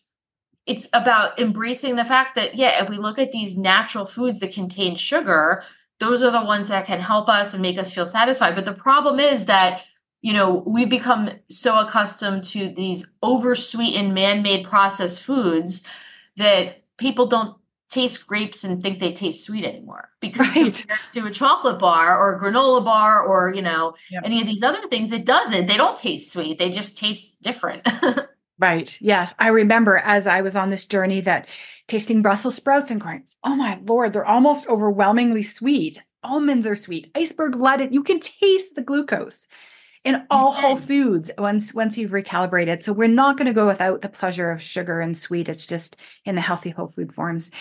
[0.66, 4.54] it's about embracing the fact that, yeah, if we look at these natural foods that
[4.54, 5.64] contain sugar,
[6.02, 8.56] those are the ones that can help us and make us feel satisfied.
[8.56, 9.84] But the problem is that,
[10.22, 15.84] you know, we've become so accustomed to these oversweetened, man made processed foods
[16.38, 17.56] that people don't
[17.92, 20.74] taste grapes and think they taste sweet anymore because right.
[20.74, 24.24] compared to a chocolate bar or a granola bar or you know yep.
[24.24, 27.86] any of these other things it doesn't they don't taste sweet they just taste different
[28.62, 31.48] right yes i remember as i was on this journey that
[31.88, 37.12] tasting brussels sprouts and going oh my lord they're almost overwhelmingly sweet almonds are sweet
[37.16, 39.48] iceberg lettuce you can taste the glucose
[40.04, 42.84] in all whole foods once once you've recalibrated.
[42.84, 45.50] So we're not going to go without the pleasure of sugar and sweet.
[45.50, 45.96] It's just
[46.26, 47.52] in the healthy whole food forms.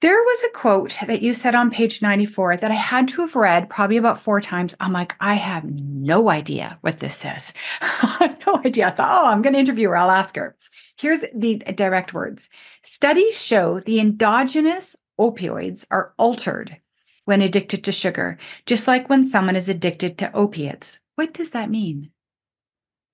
[0.00, 3.36] There was a quote that you said on page 94 that I had to have
[3.36, 4.74] read probably about four times.
[4.80, 7.52] I'm like, I have no idea what this says.
[7.82, 8.88] I have no idea.
[8.88, 9.96] I thought, oh, I'm going to interview her.
[9.98, 10.56] I'll ask her.
[10.96, 12.48] Here's the direct words
[12.82, 16.78] Studies show the endogenous opioids are altered
[17.26, 20.98] when addicted to sugar, just like when someone is addicted to opiates.
[21.16, 22.10] What does that mean?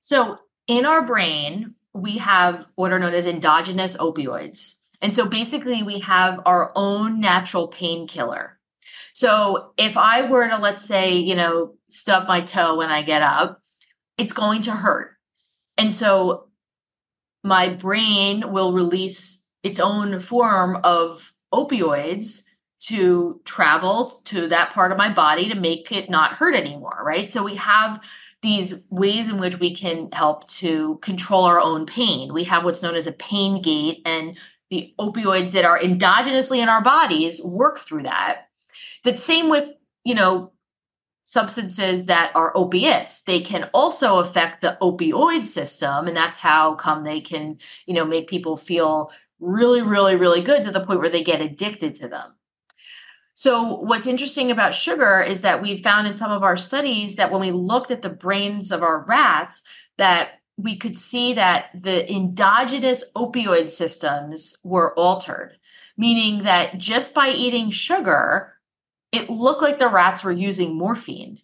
[0.01, 4.77] So, in our brain, we have what are known as endogenous opioids.
[5.01, 8.59] And so basically, we have our own natural painkiller.
[9.13, 13.23] So, if I were to, let's say, you know, stub my toe when I get
[13.23, 13.63] up,
[14.19, 15.17] it's going to hurt.
[15.79, 16.49] And so,
[17.43, 22.43] my brain will release its own form of opioids
[22.81, 27.29] to travel to that part of my body to make it not hurt anymore, right?
[27.31, 28.01] So we have
[28.43, 32.33] these ways in which we can help to control our own pain.
[32.33, 34.37] We have what's known as a pain gate, and
[34.71, 38.49] the opioids that are endogenously in our bodies work through that.
[39.05, 39.73] The same with,
[40.05, 40.53] you know,
[41.29, 47.03] substances that are opiates they can also affect the opioid system and that's how come
[47.03, 51.09] they can you know make people feel really really really good to the point where
[51.09, 52.37] they get addicted to them
[53.39, 57.31] so, what's interesting about sugar is that we found in some of our studies that
[57.31, 59.63] when we looked at the brains of our rats,
[59.99, 65.57] that we could see that the endogenous opioid systems were altered,
[65.97, 68.55] meaning that just by eating sugar,
[69.13, 71.41] it looked like the rats were using morphine.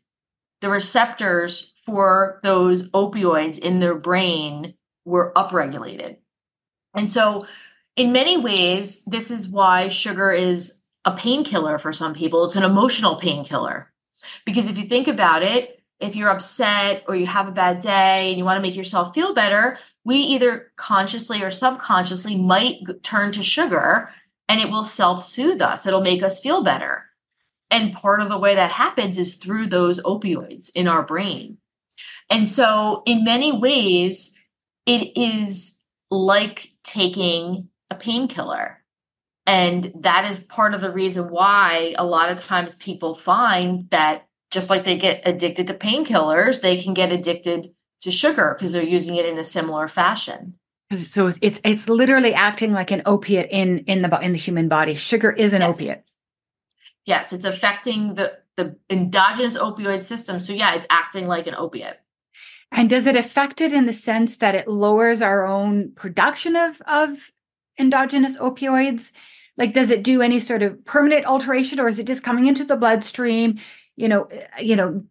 [0.61, 6.17] The receptors for those opioids in their brain were upregulated.
[6.95, 7.47] And so,
[7.97, 12.45] in many ways, this is why sugar is a painkiller for some people.
[12.45, 13.93] It's an emotional painkiller.
[14.47, 18.29] Because if you think about it, if you're upset or you have a bad day
[18.29, 23.33] and you want to make yourself feel better, we either consciously or subconsciously might turn
[23.33, 24.11] to sugar
[24.49, 25.87] and it will self soothe us.
[25.87, 27.07] It'll make us feel better.
[27.71, 31.59] And part of the way that happens is through those opioids in our brain.
[32.29, 34.35] And so, in many ways,
[34.85, 38.83] it is like taking a painkiller
[39.47, 44.27] and that is part of the reason why a lot of times people find that
[44.53, 48.83] just like they get addicted to painkillers, they can get addicted to sugar because they're
[48.83, 50.55] using it in a similar fashion.
[51.05, 54.69] So it's, it's it's literally acting like an opiate in in the in the human
[54.69, 54.95] body.
[54.95, 55.71] Sugar is an yes.
[55.71, 56.05] opiate.
[57.07, 60.39] Yes, it's affecting the the endogenous opioid system.
[60.39, 62.01] So yeah, it's acting like an opiate.
[62.71, 66.83] And does it affect it in the sense that it lowers our own production of
[66.87, 67.33] of
[67.79, 69.13] endogenous opioids?
[69.57, 72.65] Like, does it do any sort of permanent alteration, or is it just coming into
[72.65, 73.59] the bloodstream?
[73.97, 74.29] You know,
[74.61, 75.05] you know,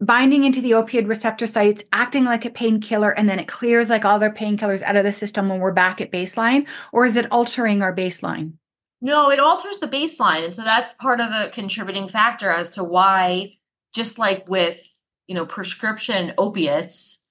[0.00, 4.04] binding into the opioid receptor sites, acting like a painkiller, and then it clears like
[4.04, 7.30] all their painkillers out of the system when we're back at baseline, or is it
[7.30, 8.52] altering our baseline?
[9.00, 12.84] No, it alters the baseline, and so that's part of a contributing factor as to
[12.84, 13.54] why,
[13.94, 14.80] just like with
[15.26, 17.24] you know prescription opiates,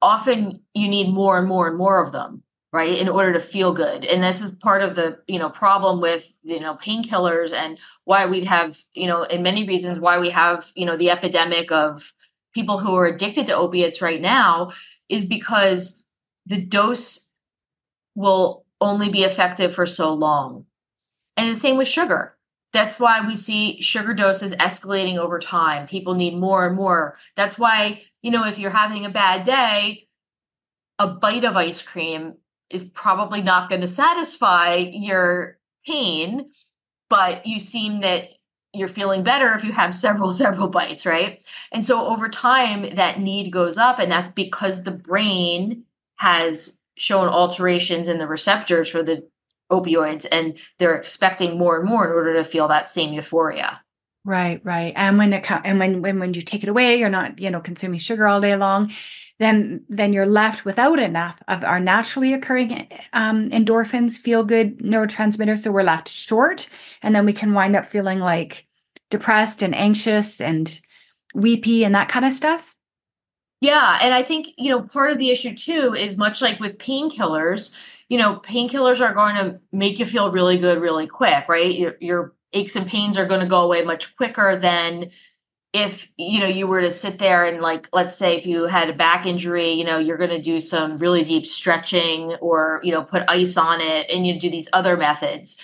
[0.00, 3.72] often you need more and more and more of them right in order to feel
[3.72, 4.04] good.
[4.04, 8.26] And this is part of the you know problem with you know painkillers and why
[8.26, 12.12] we have you know in many reasons why we have you know the epidemic of
[12.54, 14.72] people who are addicted to opiates right now
[15.08, 16.02] is because
[16.46, 17.30] the dose
[18.14, 20.66] will only be effective for so long.
[21.36, 22.36] And the same with sugar.
[22.72, 25.86] That's why we see sugar doses escalating over time.
[25.86, 27.16] People need more and more.
[27.36, 30.08] That's why you know if you're having a bad day
[30.98, 32.34] a bite of ice cream
[32.72, 36.50] is probably not going to satisfy your pain,
[37.08, 38.30] but you seem that
[38.72, 41.44] you're feeling better if you have several several bites, right?
[41.72, 45.84] And so over time that need goes up and that's because the brain
[46.16, 49.26] has shown alterations in the receptors for the
[49.70, 53.80] opioids and they're expecting more and more in order to feel that same euphoria.
[54.24, 54.92] Right, right.
[54.94, 57.60] And when it and when when when you take it away, you're not, you know,
[57.60, 58.92] consuming sugar all day long.
[59.38, 65.60] Then then you're left without enough of our naturally occurring um, endorphins, feel good neurotransmitters.
[65.60, 66.68] So we're left short,
[67.02, 68.66] and then we can wind up feeling like
[69.10, 70.80] depressed and anxious and
[71.34, 72.74] weepy and that kind of stuff.
[73.60, 76.78] Yeah, and I think you know part of the issue too is much like with
[76.78, 77.74] painkillers.
[78.08, 81.72] You know, painkillers are going to make you feel really good really quick, right?
[81.72, 85.10] Your, your aches and pains are going to go away much quicker than
[85.72, 88.90] if you know you were to sit there and like let's say if you had
[88.90, 92.92] a back injury you know you're going to do some really deep stretching or you
[92.92, 95.56] know put ice on it and you do these other methods.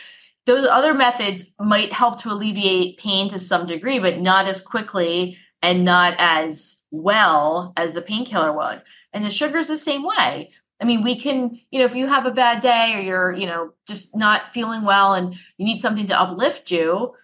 [0.47, 5.37] Those other methods might help to alleviate pain to some degree but not as quickly
[5.63, 8.83] and not as well as the painkiller would.
[9.13, 10.53] And the sugar is the same way.
[10.81, 13.47] I mean, we can, you know, if you have a bad day or you're, you
[13.47, 17.15] know, just not feeling well and you need something to uplift you,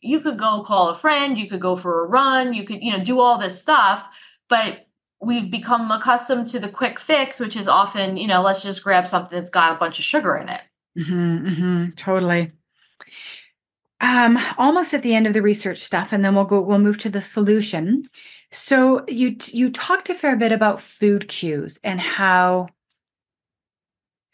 [0.00, 2.92] you could go call a friend, you could go for a run, you could, you
[2.92, 4.06] know, do all this stuff.
[4.48, 4.86] But
[5.20, 9.06] we've become accustomed to the quick fix, which is often, you know, let's just grab
[9.06, 10.60] something that's got a bunch of sugar in it.
[10.98, 12.50] Mm-hmm, mm-hmm, totally.
[14.00, 16.60] Um, almost at the end of the research stuff, and then we'll go.
[16.60, 18.08] We'll move to the solution.
[18.52, 22.68] So you you talked a fair bit about food cues and how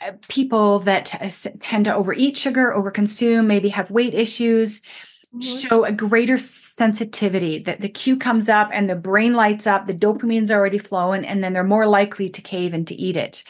[0.01, 1.07] uh, people that
[1.61, 4.81] tend to overeat sugar, overconsume, maybe have weight issues,
[5.35, 5.41] mm-hmm.
[5.41, 9.95] show a greater sensitivity that the cue comes up and the brain lights up, the
[9.95, 13.45] dopamine's already flowing, and then they're more likely to cave and to eat it.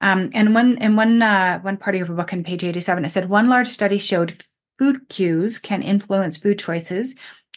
[0.00, 3.10] Um, and one in one uh, one part of your book on page 87, it
[3.10, 4.42] said one large study showed
[4.78, 7.14] food cues can influence food choices.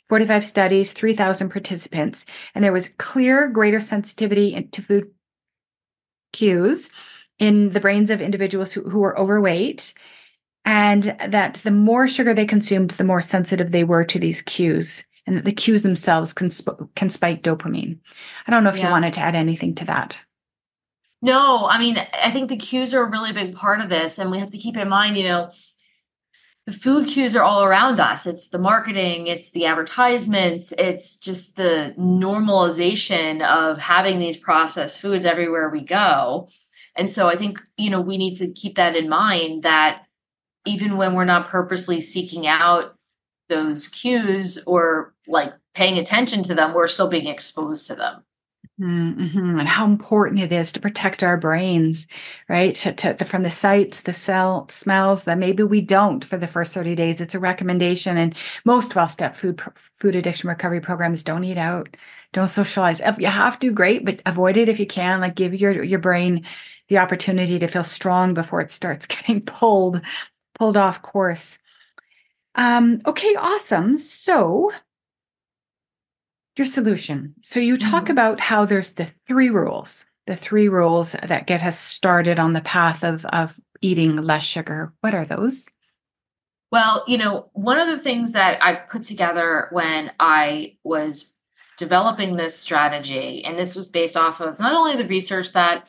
[0.10, 5.10] 45 studies, 3,000 participants, and there was clear greater sensitivity to food
[6.34, 6.90] cues
[7.40, 9.94] in the brains of individuals who, who were overweight
[10.66, 15.04] and that the more sugar they consumed the more sensitive they were to these cues
[15.26, 17.98] and that the cues themselves can, sp- can spike dopamine.
[18.46, 18.86] I don't know if yeah.
[18.86, 20.20] you wanted to add anything to that.
[21.22, 24.30] No i mean i think the cues are a really big part of this and
[24.30, 25.52] we have to keep in mind you know
[26.66, 28.26] the food cues are all around us.
[28.26, 35.26] It's the marketing it's the advertisements it's just the normalization of having these processed foods
[35.26, 36.48] everywhere we go.
[36.96, 40.04] And so I think, you know, we need to keep that in mind that
[40.66, 42.96] even when we're not purposely seeking out
[43.50, 48.24] those cues or like paying attention to them, we're still being exposed to them.
[48.82, 49.60] Mm-hmm.
[49.60, 52.08] And how important it is to protect our brains,
[52.50, 52.74] right?
[52.76, 56.74] To, to, from the sights, the cell smells that maybe we don't for the first
[56.74, 57.22] 30 days.
[57.22, 58.18] It's a recommendation.
[58.18, 58.34] And
[58.66, 59.62] most 12 step food,
[60.00, 61.96] food addiction recovery programs don't eat out,
[62.32, 63.00] don't socialize.
[63.00, 65.22] If you have to, great, but avoid it if you can.
[65.22, 66.44] Like give your, your brain
[66.90, 70.02] the opportunity to feel strong before it starts getting pulled
[70.58, 71.58] pulled off course.
[72.56, 73.98] Um, okay, awesome.
[73.98, 74.72] So
[76.58, 77.36] your solution.
[77.42, 78.12] So you talk mm-hmm.
[78.12, 82.62] about how there's the three rules, the three rules that get us started on the
[82.62, 84.94] path of of eating less sugar.
[85.02, 85.68] What are those?
[86.72, 91.38] Well, you know, one of the things that I put together when I was
[91.78, 95.88] developing this strategy, and this was based off of not only the research that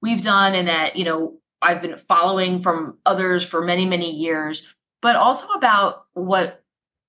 [0.00, 4.74] we've done and that, you know, I've been following from others for many, many years,
[5.00, 6.62] but also about what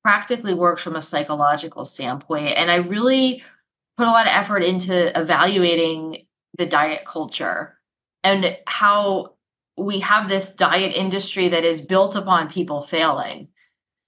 [0.03, 2.53] practically works from a psychological standpoint.
[2.55, 3.43] And I really
[3.97, 6.25] put a lot of effort into evaluating
[6.57, 7.77] the diet culture
[8.23, 9.33] and how
[9.77, 13.49] we have this diet industry that is built upon people failing.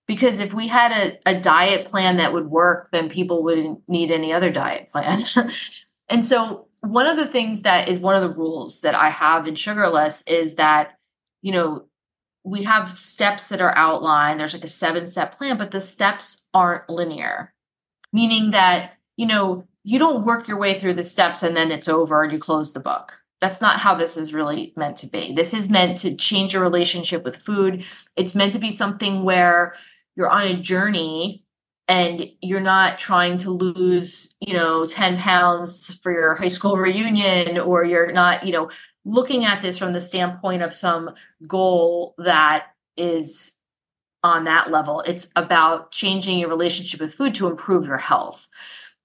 [0.07, 4.09] Because if we had a, a diet plan that would work, then people wouldn't need
[4.09, 5.25] any other diet plan.
[6.09, 9.47] and so one of the things that is one of the rules that I have
[9.47, 10.97] in Sugarless is that,
[11.41, 11.85] you know,
[12.43, 14.39] we have steps that are outlined.
[14.39, 17.53] There's like a seven step plan, but the steps aren't linear,
[18.13, 21.87] meaning that, you know, you don't work your way through the steps and then it's
[21.87, 23.13] over and you close the book.
[23.39, 25.33] That's not how this is really meant to be.
[25.33, 27.85] This is meant to change your relationship with food.
[28.15, 29.75] It's meant to be something where
[30.15, 31.45] you're on a journey
[31.87, 37.57] and you're not trying to lose you know 10 pounds for your high school reunion
[37.57, 38.69] or you're not you know
[39.05, 41.11] looking at this from the standpoint of some
[41.47, 42.67] goal that
[42.97, 43.53] is
[44.23, 44.99] on that level.
[45.01, 48.47] It's about changing your relationship with food to improve your health.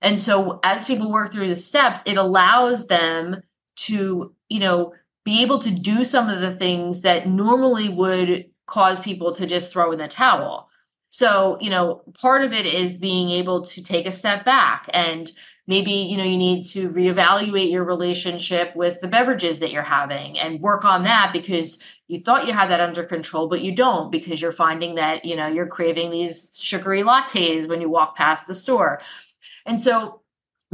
[0.00, 3.42] And so as people work through the steps it allows them
[3.74, 4.92] to you know
[5.24, 9.72] be able to do some of the things that normally would cause people to just
[9.72, 10.68] throw in the towel
[11.12, 15.30] so, you know, part of it is being able to take a step back and
[15.68, 20.36] maybe you know you need to reevaluate your relationship with the beverages that you're having
[20.36, 24.10] and work on that because you thought you had that under control but you don't
[24.10, 28.48] because you're finding that you know you're craving these sugary lattes when you walk past
[28.48, 29.00] the store.
[29.64, 30.22] And so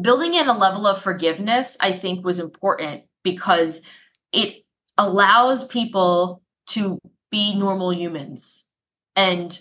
[0.01, 3.83] building in a level of forgiveness i think was important because
[4.33, 4.65] it
[4.97, 6.99] allows people to
[7.31, 8.67] be normal humans.
[9.17, 9.59] And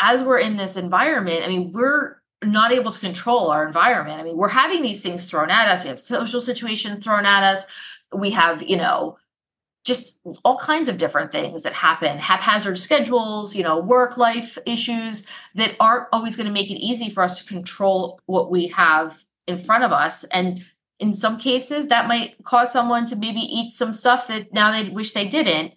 [0.00, 4.20] as we're in this environment i mean we're not able to control our environment.
[4.20, 5.82] I mean, we're having these things thrown at us.
[5.82, 7.66] We have social situations thrown at us.
[8.14, 9.18] We have, you know,
[9.84, 15.26] just all kinds of different things that happen, haphazard schedules, you know, work life issues
[15.54, 19.24] that aren't always going to make it easy for us to control what we have
[19.46, 20.24] in front of us.
[20.24, 20.64] And
[21.00, 24.90] in some cases, that might cause someone to maybe eat some stuff that now they
[24.90, 25.72] wish they didn't.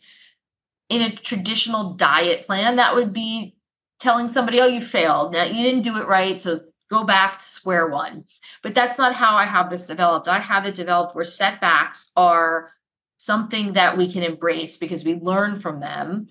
[0.89, 3.55] In a traditional diet plan, that would be
[4.01, 5.33] telling somebody, oh, you failed.
[5.33, 6.41] Now you didn't do it right.
[6.41, 8.25] So go back to square one.
[8.63, 10.27] But that's not how I have this developed.
[10.27, 12.71] I have it developed where setbacks are
[13.17, 16.27] something that we can embrace because we learn from them.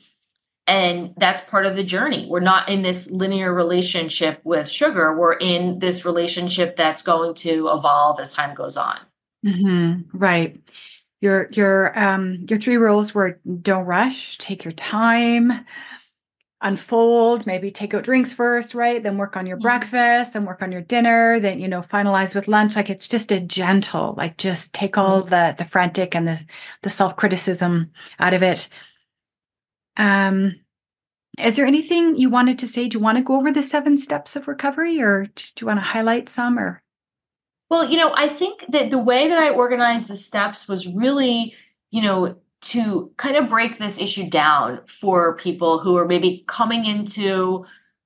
[0.67, 2.27] And that's part of the journey.
[2.29, 5.19] We're not in this linear relationship with sugar.
[5.19, 8.99] We're in this relationship that's going to evolve as time goes on.
[9.45, 10.17] Mm-hmm.
[10.17, 10.61] Right.
[11.21, 15.53] Your your um your three rules were don't rush, take your time,
[16.63, 19.03] unfold maybe take out drinks first right?
[19.03, 19.63] Then work on your mm-hmm.
[19.63, 22.77] breakfast then work on your dinner then you know finalize with lunch.
[22.77, 25.31] Like it's just a gentle like just take all mm-hmm.
[25.31, 26.45] the the frantic and the
[26.83, 28.69] the self-criticism out of it.
[29.97, 30.61] Um
[31.39, 32.89] is there anything you wanted to say?
[32.89, 35.79] Do you want to go over the seven steps of recovery or do you want
[35.79, 36.83] to highlight some or?
[37.71, 41.55] Well you know i think that the way that i organized the steps was really
[41.91, 46.85] you know to kind of break this issue down for people who are maybe coming
[46.85, 47.65] into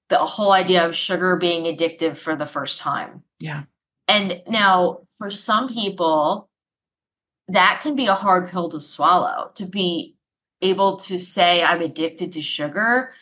[0.08, 3.22] the whole idea of sugar being addictive for the first time.
[3.40, 3.64] Yeah.
[4.06, 6.48] And now for some people,
[7.48, 10.14] that can be a hard pill to swallow to be
[10.62, 13.12] able to say, I'm addicted to sugar.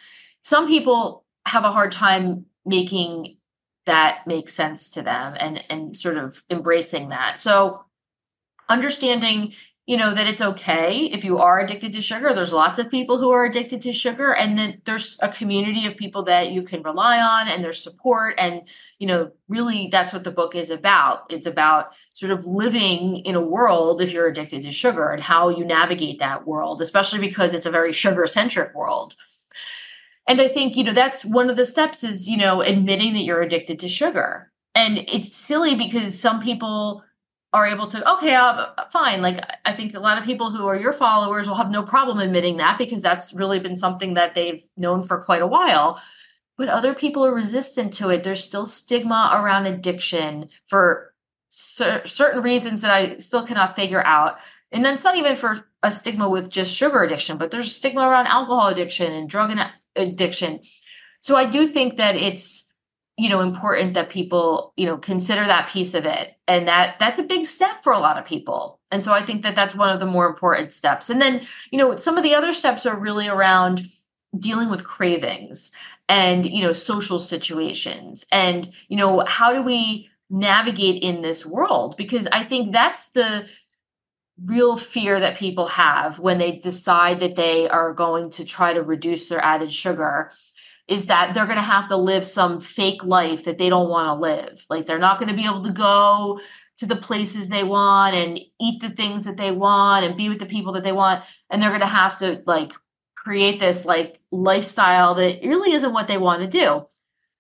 [0.44, 3.36] Some people have a hard time making
[3.86, 7.38] that make sense to them and, and sort of embracing that.
[7.40, 7.84] So
[8.68, 9.54] understanding
[9.86, 12.32] you know that it's okay if you are addicted to sugar.
[12.32, 15.96] There's lots of people who are addicted to sugar and then there's a community of
[15.96, 18.62] people that you can rely on and there's support and
[19.00, 21.32] you know really that's what the book is about.
[21.32, 25.48] It's about sort of living in a world if you're addicted to sugar and how
[25.48, 29.16] you navigate that world especially because it's a very sugar centric world.
[30.28, 33.24] And i think you know that's one of the steps is you know admitting that
[33.24, 34.52] you're addicted to sugar.
[34.74, 37.02] And it's silly because some people
[37.52, 39.20] are able to okay uh, fine.
[39.22, 42.18] Like i think a lot of people who are your followers will have no problem
[42.18, 46.00] admitting that because that's really been something that they've known for quite a while.
[46.56, 48.22] But other people are resistant to it.
[48.22, 51.14] There's still stigma around addiction for
[51.48, 54.38] cer- certain reasons that i still cannot figure out.
[54.70, 58.02] And then it's not even for a stigma with just sugar addiction but there's stigma
[58.08, 59.56] around alcohol addiction and drug
[59.94, 60.60] addiction.
[61.20, 62.71] So i do think that it's
[63.16, 66.36] you know important that people you know consider that piece of it.
[66.48, 68.80] And that that's a big step for a lot of people.
[68.90, 71.10] And so i think that that's one of the more important steps.
[71.10, 73.82] And then you know some of the other steps are really around
[74.38, 75.72] dealing with cravings
[76.08, 81.96] and you know social situations and you know how do we navigate in this world?
[81.96, 83.46] Because i think that's the
[84.44, 88.82] real fear that people have when they decide that they are going to try to
[88.82, 90.32] reduce their added sugar
[90.88, 94.08] is that they're going to have to live some fake life that they don't want
[94.08, 94.64] to live.
[94.68, 96.40] Like they're not going to be able to go
[96.78, 100.38] to the places they want and eat the things that they want and be with
[100.38, 102.72] the people that they want and they're going to have to like
[103.14, 106.84] create this like lifestyle that really isn't what they want to do.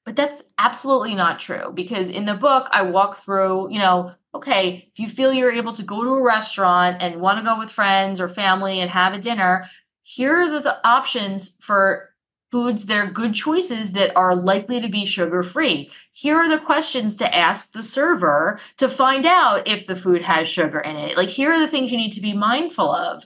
[0.04, 4.88] But that's absolutely not true because in the book I walk through, you know, okay,
[4.92, 7.70] if you feel you're able to go to a restaurant and want to go with
[7.70, 9.66] friends or family and have a dinner,
[10.02, 12.11] here are the options for
[12.52, 15.90] foods that are good choices that are likely to be sugar free.
[16.12, 20.46] Here are the questions to ask the server to find out if the food has
[20.46, 21.16] sugar in it.
[21.16, 23.24] Like here are the things you need to be mindful of.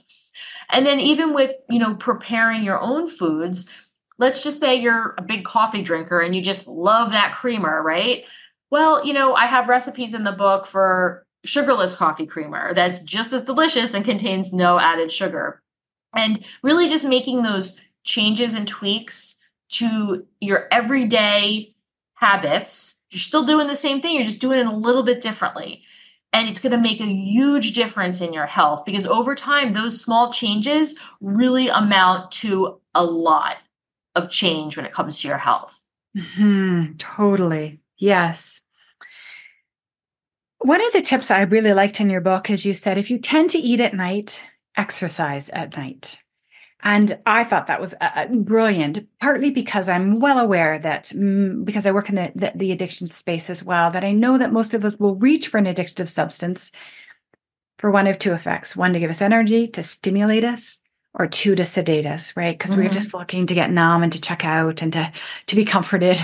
[0.71, 3.69] And then even with, you know, preparing your own foods,
[4.17, 8.25] let's just say you're a big coffee drinker and you just love that creamer, right?
[8.71, 13.31] Well, you know, I have recipes in the book for sugarless coffee creamer that's just
[13.31, 15.61] as delicious and contains no added sugar.
[16.15, 19.35] And really just making those changes and tweaks
[19.69, 21.75] to your everyday
[22.15, 25.83] habits, you're still doing the same thing, you're just doing it a little bit differently.
[26.33, 30.01] And it's going to make a huge difference in your health because over time, those
[30.01, 33.57] small changes really amount to a lot
[34.15, 35.79] of change when it comes to your health.
[36.17, 37.79] Mm-hmm, totally.
[37.97, 38.61] Yes.
[40.59, 43.19] one of the tips I really liked in your book is you said if you
[43.19, 44.43] tend to eat at night,
[44.75, 46.19] exercise at night.
[46.83, 51.87] And I thought that was uh, brilliant, partly because I'm well aware that mm, because
[51.87, 54.73] I work in the, the, the addiction space as well, that I know that most
[54.73, 56.71] of us will reach for an addictive substance
[57.79, 60.79] for one of two effects one to give us energy, to stimulate us,
[61.13, 62.57] or two to sedate us, right?
[62.57, 62.83] Because mm-hmm.
[62.83, 65.11] we're just looking to get numb and to check out and to,
[65.47, 66.23] to be comforted.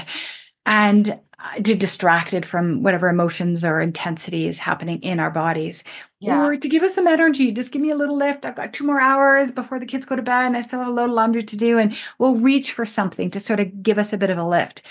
[0.66, 5.84] And Uh, to distracted from whatever emotions or intensity is happening in our bodies.
[6.22, 6.46] Yeah.
[6.46, 8.86] or to give us some energy just give me a little lift i've got two
[8.86, 11.16] more hours before the kids go to bed and i still have a load of
[11.16, 14.30] laundry to do and we'll reach for something to sort of give us a bit
[14.30, 14.84] of a lift.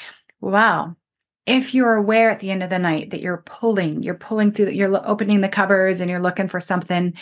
[0.42, 0.94] Wow.
[1.46, 4.66] If you're aware at the end of the night that you're pulling you're pulling through
[4.66, 7.14] that, you're opening the cupboards and you're looking for something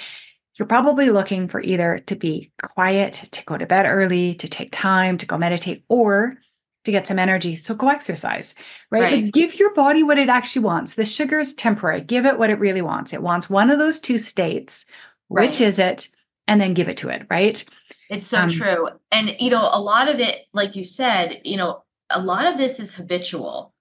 [0.58, 4.70] you're probably looking for either to be quiet to go to bed early to take
[4.72, 6.36] time to go meditate or
[6.84, 7.56] to get some energy.
[7.56, 8.54] So go exercise,
[8.90, 9.02] right?
[9.02, 9.24] right.
[9.24, 10.94] Like give your body what it actually wants.
[10.94, 12.00] The sugar is temporary.
[12.00, 13.12] Give it what it really wants.
[13.12, 14.84] It wants one of those two states.
[15.28, 15.48] Right.
[15.48, 16.08] Which is it?
[16.48, 17.64] And then give it to it, right?
[18.08, 18.88] It's so um, true.
[19.12, 22.58] And, you know, a lot of it, like you said, you know, a lot of
[22.58, 23.72] this is habitual.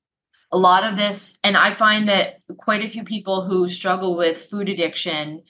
[0.51, 4.45] A lot of this, and I find that quite a few people who struggle with
[4.45, 5.43] food addiction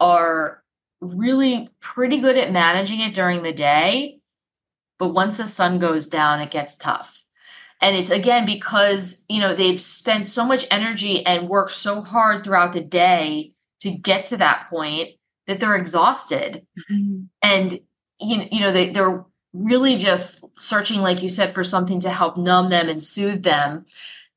[0.00, 0.62] are
[1.00, 4.19] really pretty good at managing it during the day
[5.00, 7.20] but once the sun goes down, it gets tough.
[7.80, 12.44] And it's again because, you know, they've spent so much energy and worked so hard
[12.44, 15.08] throughout the day to get to that point
[15.46, 16.66] that they're exhausted.
[16.92, 17.22] Mm-hmm.
[17.42, 17.80] And,
[18.20, 19.24] you, you know, they, they're
[19.54, 23.86] really just searching, like you said, for something to help numb them and soothe them.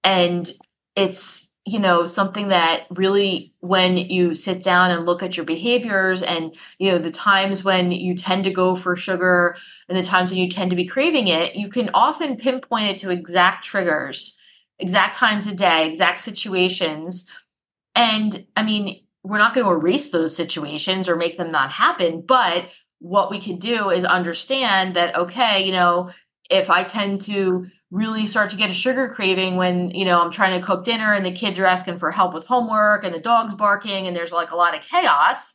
[0.03, 0.49] And
[0.95, 6.21] it's, you know something that really when you sit down and look at your behaviors
[6.21, 9.55] and you know the times when you tend to go for sugar
[9.87, 12.97] and the times when you tend to be craving it you can often pinpoint it
[12.97, 14.37] to exact triggers
[14.79, 17.29] exact times a day exact situations.
[17.95, 22.21] And i mean we're not going to erase those situations or make them not happen
[22.27, 22.65] but
[22.99, 26.11] what we could do is understand that okay you know
[26.49, 30.31] if i tend to really start to get a sugar craving when you know i'm
[30.31, 33.19] trying to cook dinner and the kids are asking for help with homework and the
[33.19, 35.53] dog's barking and there's like a lot of chaos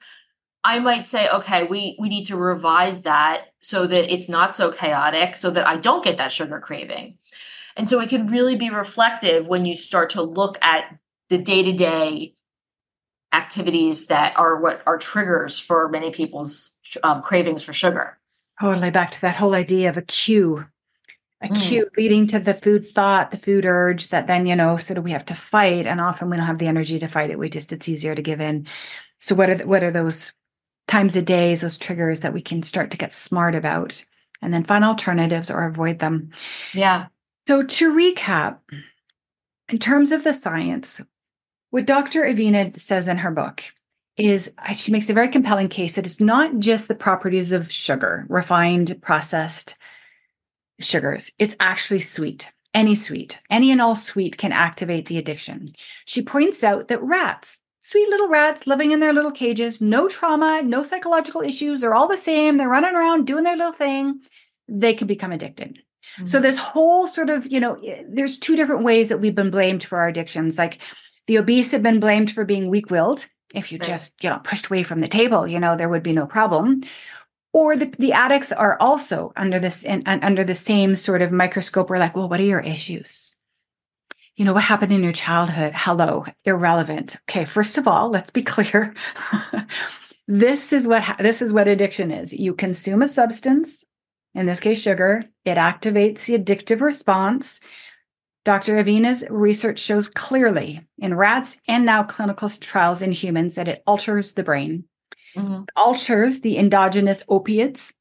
[0.63, 4.71] i might say okay we we need to revise that so that it's not so
[4.71, 7.19] chaotic so that i don't get that sugar craving.
[7.79, 12.35] And so it can really be reflective when you start to look at the day-to-day
[13.33, 18.19] activities that are what are triggers for many people's um, cravings for sugar.
[18.61, 20.67] Totally back to that whole idea of a cue
[21.41, 21.97] a mm.
[21.97, 25.13] leading to the food thought, the food urge that then, you know, sort of we
[25.13, 25.87] have to fight.
[25.87, 27.39] And often we don't have the energy to fight it.
[27.39, 28.67] We just, it's easier to give in.
[29.21, 30.33] So what are, the, what are those
[30.89, 34.05] times of days, those triggers that we can start to get smart about
[34.43, 36.31] and then find alternatives or avoid them?
[36.75, 37.07] Yeah.
[37.47, 38.59] So to recap,
[39.69, 41.01] in terms of the science,
[41.71, 42.23] what Dr.
[42.25, 43.63] Avena says in her book
[44.17, 47.71] is uh, she makes a very compelling case that it's not just the properties of
[47.71, 49.77] sugar, refined, processed,
[50.81, 51.33] sugars.
[51.39, 52.53] It's actually sweet.
[52.75, 55.75] Any sweet, any and all sweet can activate the addiction.
[56.05, 60.63] She points out that rats, sweet little rats living in their little cages, no trauma,
[60.63, 64.21] no psychological issues, they're all the same, they're running around doing their little thing,
[64.69, 65.83] they can become addicted.
[66.19, 66.27] Mm-hmm.
[66.27, 69.51] So, this whole sort of, you know, eh, there's two different ways that we've been
[69.51, 70.59] blamed for our addictions.
[70.59, 70.79] Like
[71.27, 73.27] the obese have been blamed for being weak willed.
[73.55, 73.89] If you right.
[73.89, 76.83] just, you know, pushed away from the table, you know, there would be no problem
[77.53, 81.91] or the, the addicts are also under this and under the same sort of microscope
[81.91, 83.37] we're like well what are your issues?
[84.37, 85.73] You know what happened in your childhood?
[85.75, 87.17] Hello irrelevant.
[87.29, 88.95] Okay first of all let's be clear.
[90.27, 92.33] This is what this is what addiction is.
[92.33, 93.85] You consume a substance
[94.35, 97.61] in this case sugar it activates the addictive response.
[98.45, 103.83] Dr avena's research shows clearly in rats and now clinical trials in humans that it
[103.87, 104.85] alters the brain
[105.37, 105.65] mm-hmm.
[105.77, 107.93] alters the endogenous opiates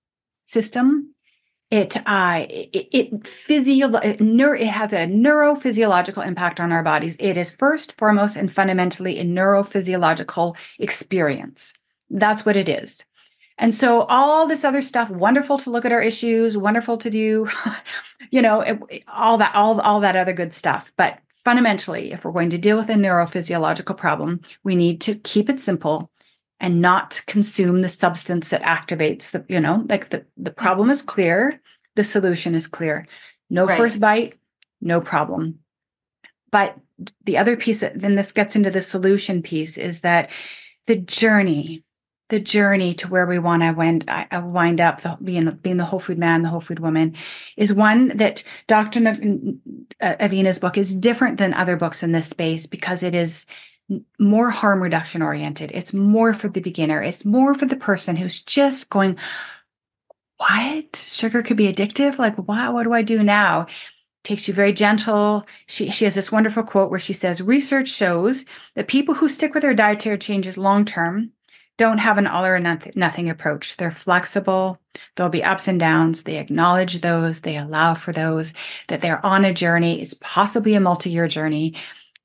[0.45, 1.13] system.
[1.69, 7.17] It uh, it, it physio it, neuro, it has a neurophysiological impact on our bodies.
[7.19, 11.73] It is first, foremost, and fundamentally a neurophysiological experience.
[12.09, 13.03] That's what it is.
[13.57, 17.49] And so all this other stuff, wonderful to look at our issues, wonderful to do,
[18.32, 20.91] you know, it, all that, all, all that other good stuff.
[20.95, 25.49] But fundamentally, if we're going to deal with a neurophysiological problem, we need to keep
[25.49, 26.11] it simple
[26.60, 31.01] and not consume the substance that activates the you know like the the problem is
[31.01, 31.60] clear
[31.95, 33.05] the solution is clear
[33.49, 33.78] no right.
[33.78, 34.36] first bite
[34.82, 35.60] no problem
[36.51, 36.78] but
[37.26, 40.30] the other piece then this gets into the solution piece is that
[40.88, 41.84] the journey
[42.30, 45.86] the journey to where we want to wind, I wind up the, being, being the
[45.86, 47.16] whole food man the whole food woman
[47.55, 52.66] is one that dr uh, Avena's book is different than other books in this space
[52.66, 53.45] because it is
[54.19, 55.71] more harm reduction oriented.
[55.73, 57.01] It's more for the beginner.
[57.01, 59.17] It's more for the person who's just going,
[60.38, 60.95] what?
[60.95, 62.17] Sugar could be addictive?
[62.17, 63.67] Like, wow, what do I do now?
[64.23, 65.45] Takes you very gentle.
[65.67, 69.53] She, she has this wonderful quote where she says, Research shows that people who stick
[69.53, 71.31] with their dietary changes long term
[71.77, 73.77] don't have an all or nothing approach.
[73.77, 74.79] They're flexible.
[75.15, 76.23] There'll be ups and downs.
[76.23, 77.41] They acknowledge those.
[77.41, 78.51] They allow for those,
[78.88, 81.75] that they're on a journey, is possibly a multi year journey,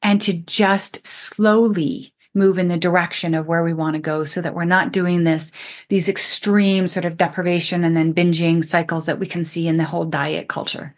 [0.03, 4.40] and to just slowly move in the direction of where we want to go so
[4.40, 5.53] that we're not doing this,
[5.88, 9.84] these extreme sort of deprivation and then binging cycles that we can see in the
[9.84, 10.94] whole diet culture.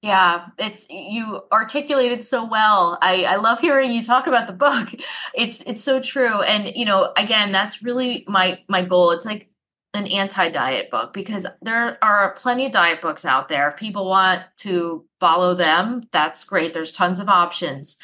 [0.00, 2.98] Yeah, it's you articulated so well.
[3.02, 4.90] I I love hearing you talk about the book.
[5.34, 6.40] It's it's so true.
[6.42, 9.10] And you know, again, that's really my my goal.
[9.10, 9.50] It's like
[9.98, 13.68] an anti-diet book because there are plenty of diet books out there.
[13.68, 16.72] If people want to follow them, that's great.
[16.72, 17.98] There's tons of options.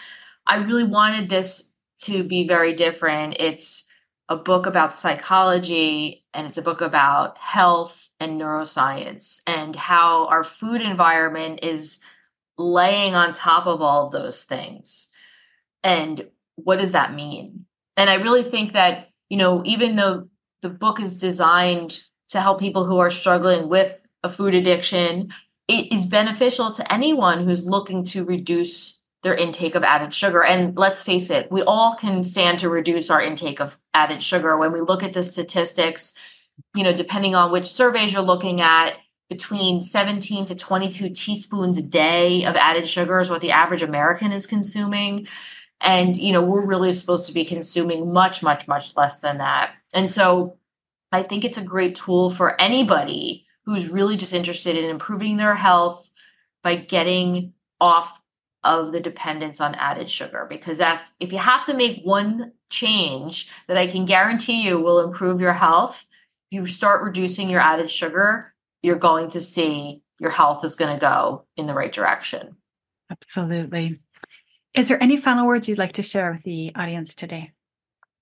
[0.46, 1.72] I really wanted this
[2.02, 3.36] to be very different.
[3.38, 3.90] It's
[4.28, 10.42] a book about psychology and it's a book about health and neuroscience and how our
[10.42, 12.00] food environment is
[12.58, 15.10] laying on top of all of those things.
[15.82, 17.66] And what does that mean?
[17.96, 20.28] And I really think that, you know, even though
[20.64, 22.00] the book is designed
[22.30, 25.30] to help people who are struggling with a food addiction,
[25.68, 30.42] it is beneficial to anyone who's looking to reduce their intake of added sugar.
[30.42, 34.56] And let's face it, we all can stand to reduce our intake of added sugar.
[34.56, 36.14] When we look at the statistics,
[36.74, 38.94] you know, depending on which surveys you're looking at,
[39.28, 44.32] between 17 to 22 teaspoons a day of added sugar is what the average American
[44.32, 45.26] is consuming.
[45.80, 49.72] And, you know, we're really supposed to be consuming much, much, much less than that.
[49.92, 50.56] And so
[51.12, 55.54] I think it's a great tool for anybody who's really just interested in improving their
[55.54, 56.10] health
[56.62, 58.20] by getting off
[58.64, 63.50] of the dependence on added sugar because if, if you have to make one change
[63.68, 66.06] that I can guarantee you will improve your health,
[66.50, 71.00] you start reducing your added sugar, you're going to see your health is going to
[71.00, 72.56] go in the right direction.
[73.10, 74.00] Absolutely.
[74.74, 77.52] Is there any final words you'd like to share with the audience today?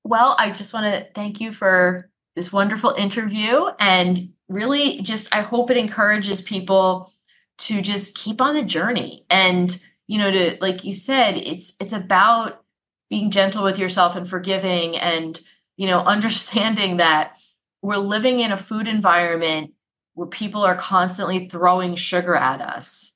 [0.04, 5.42] Well, I just want to thank you for this wonderful interview and really just I
[5.42, 7.12] hope it encourages people
[7.58, 11.92] to just keep on the journey and you know to like you said it's it's
[11.92, 12.62] about
[13.08, 15.40] being gentle with yourself and forgiving and
[15.76, 17.38] you know understanding that
[17.82, 19.72] we're living in a food environment
[20.14, 23.14] where people are constantly throwing sugar at us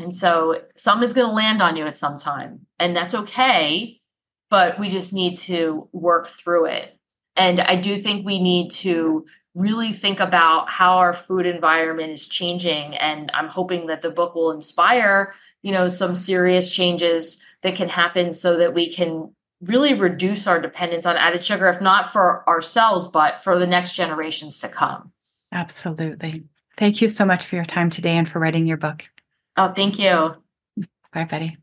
[0.00, 4.00] and so some is going to land on you at some time and that's okay
[4.50, 6.98] but we just need to work through it.
[7.36, 9.24] And i do think we need to
[9.54, 14.34] really think about how our food environment is changing and i'm hoping that the book
[14.34, 19.94] will inspire you know some serious changes that can happen so that we can really
[19.94, 24.60] reduce our dependence on added sugar if not for ourselves but for the next generations
[24.60, 25.12] to come.
[25.52, 26.44] Absolutely.
[26.78, 29.04] Thank you so much for your time today and for writing your book
[29.60, 30.34] oh thank you
[31.12, 31.56] bye betty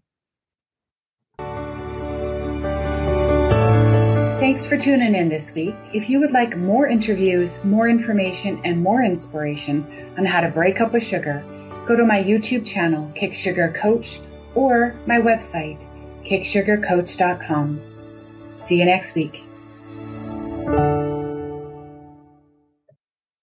[4.40, 5.76] Thanks for tuning in this week.
[5.94, 10.80] If you would like more interviews, more information, and more inspiration on how to break
[10.80, 11.44] up with sugar,
[11.88, 14.20] go to my YouTube channel, Kick Sugar Coach,
[14.56, 15.80] or my website,
[16.24, 17.82] kicksugarcoach.com.
[18.54, 19.44] See you next week.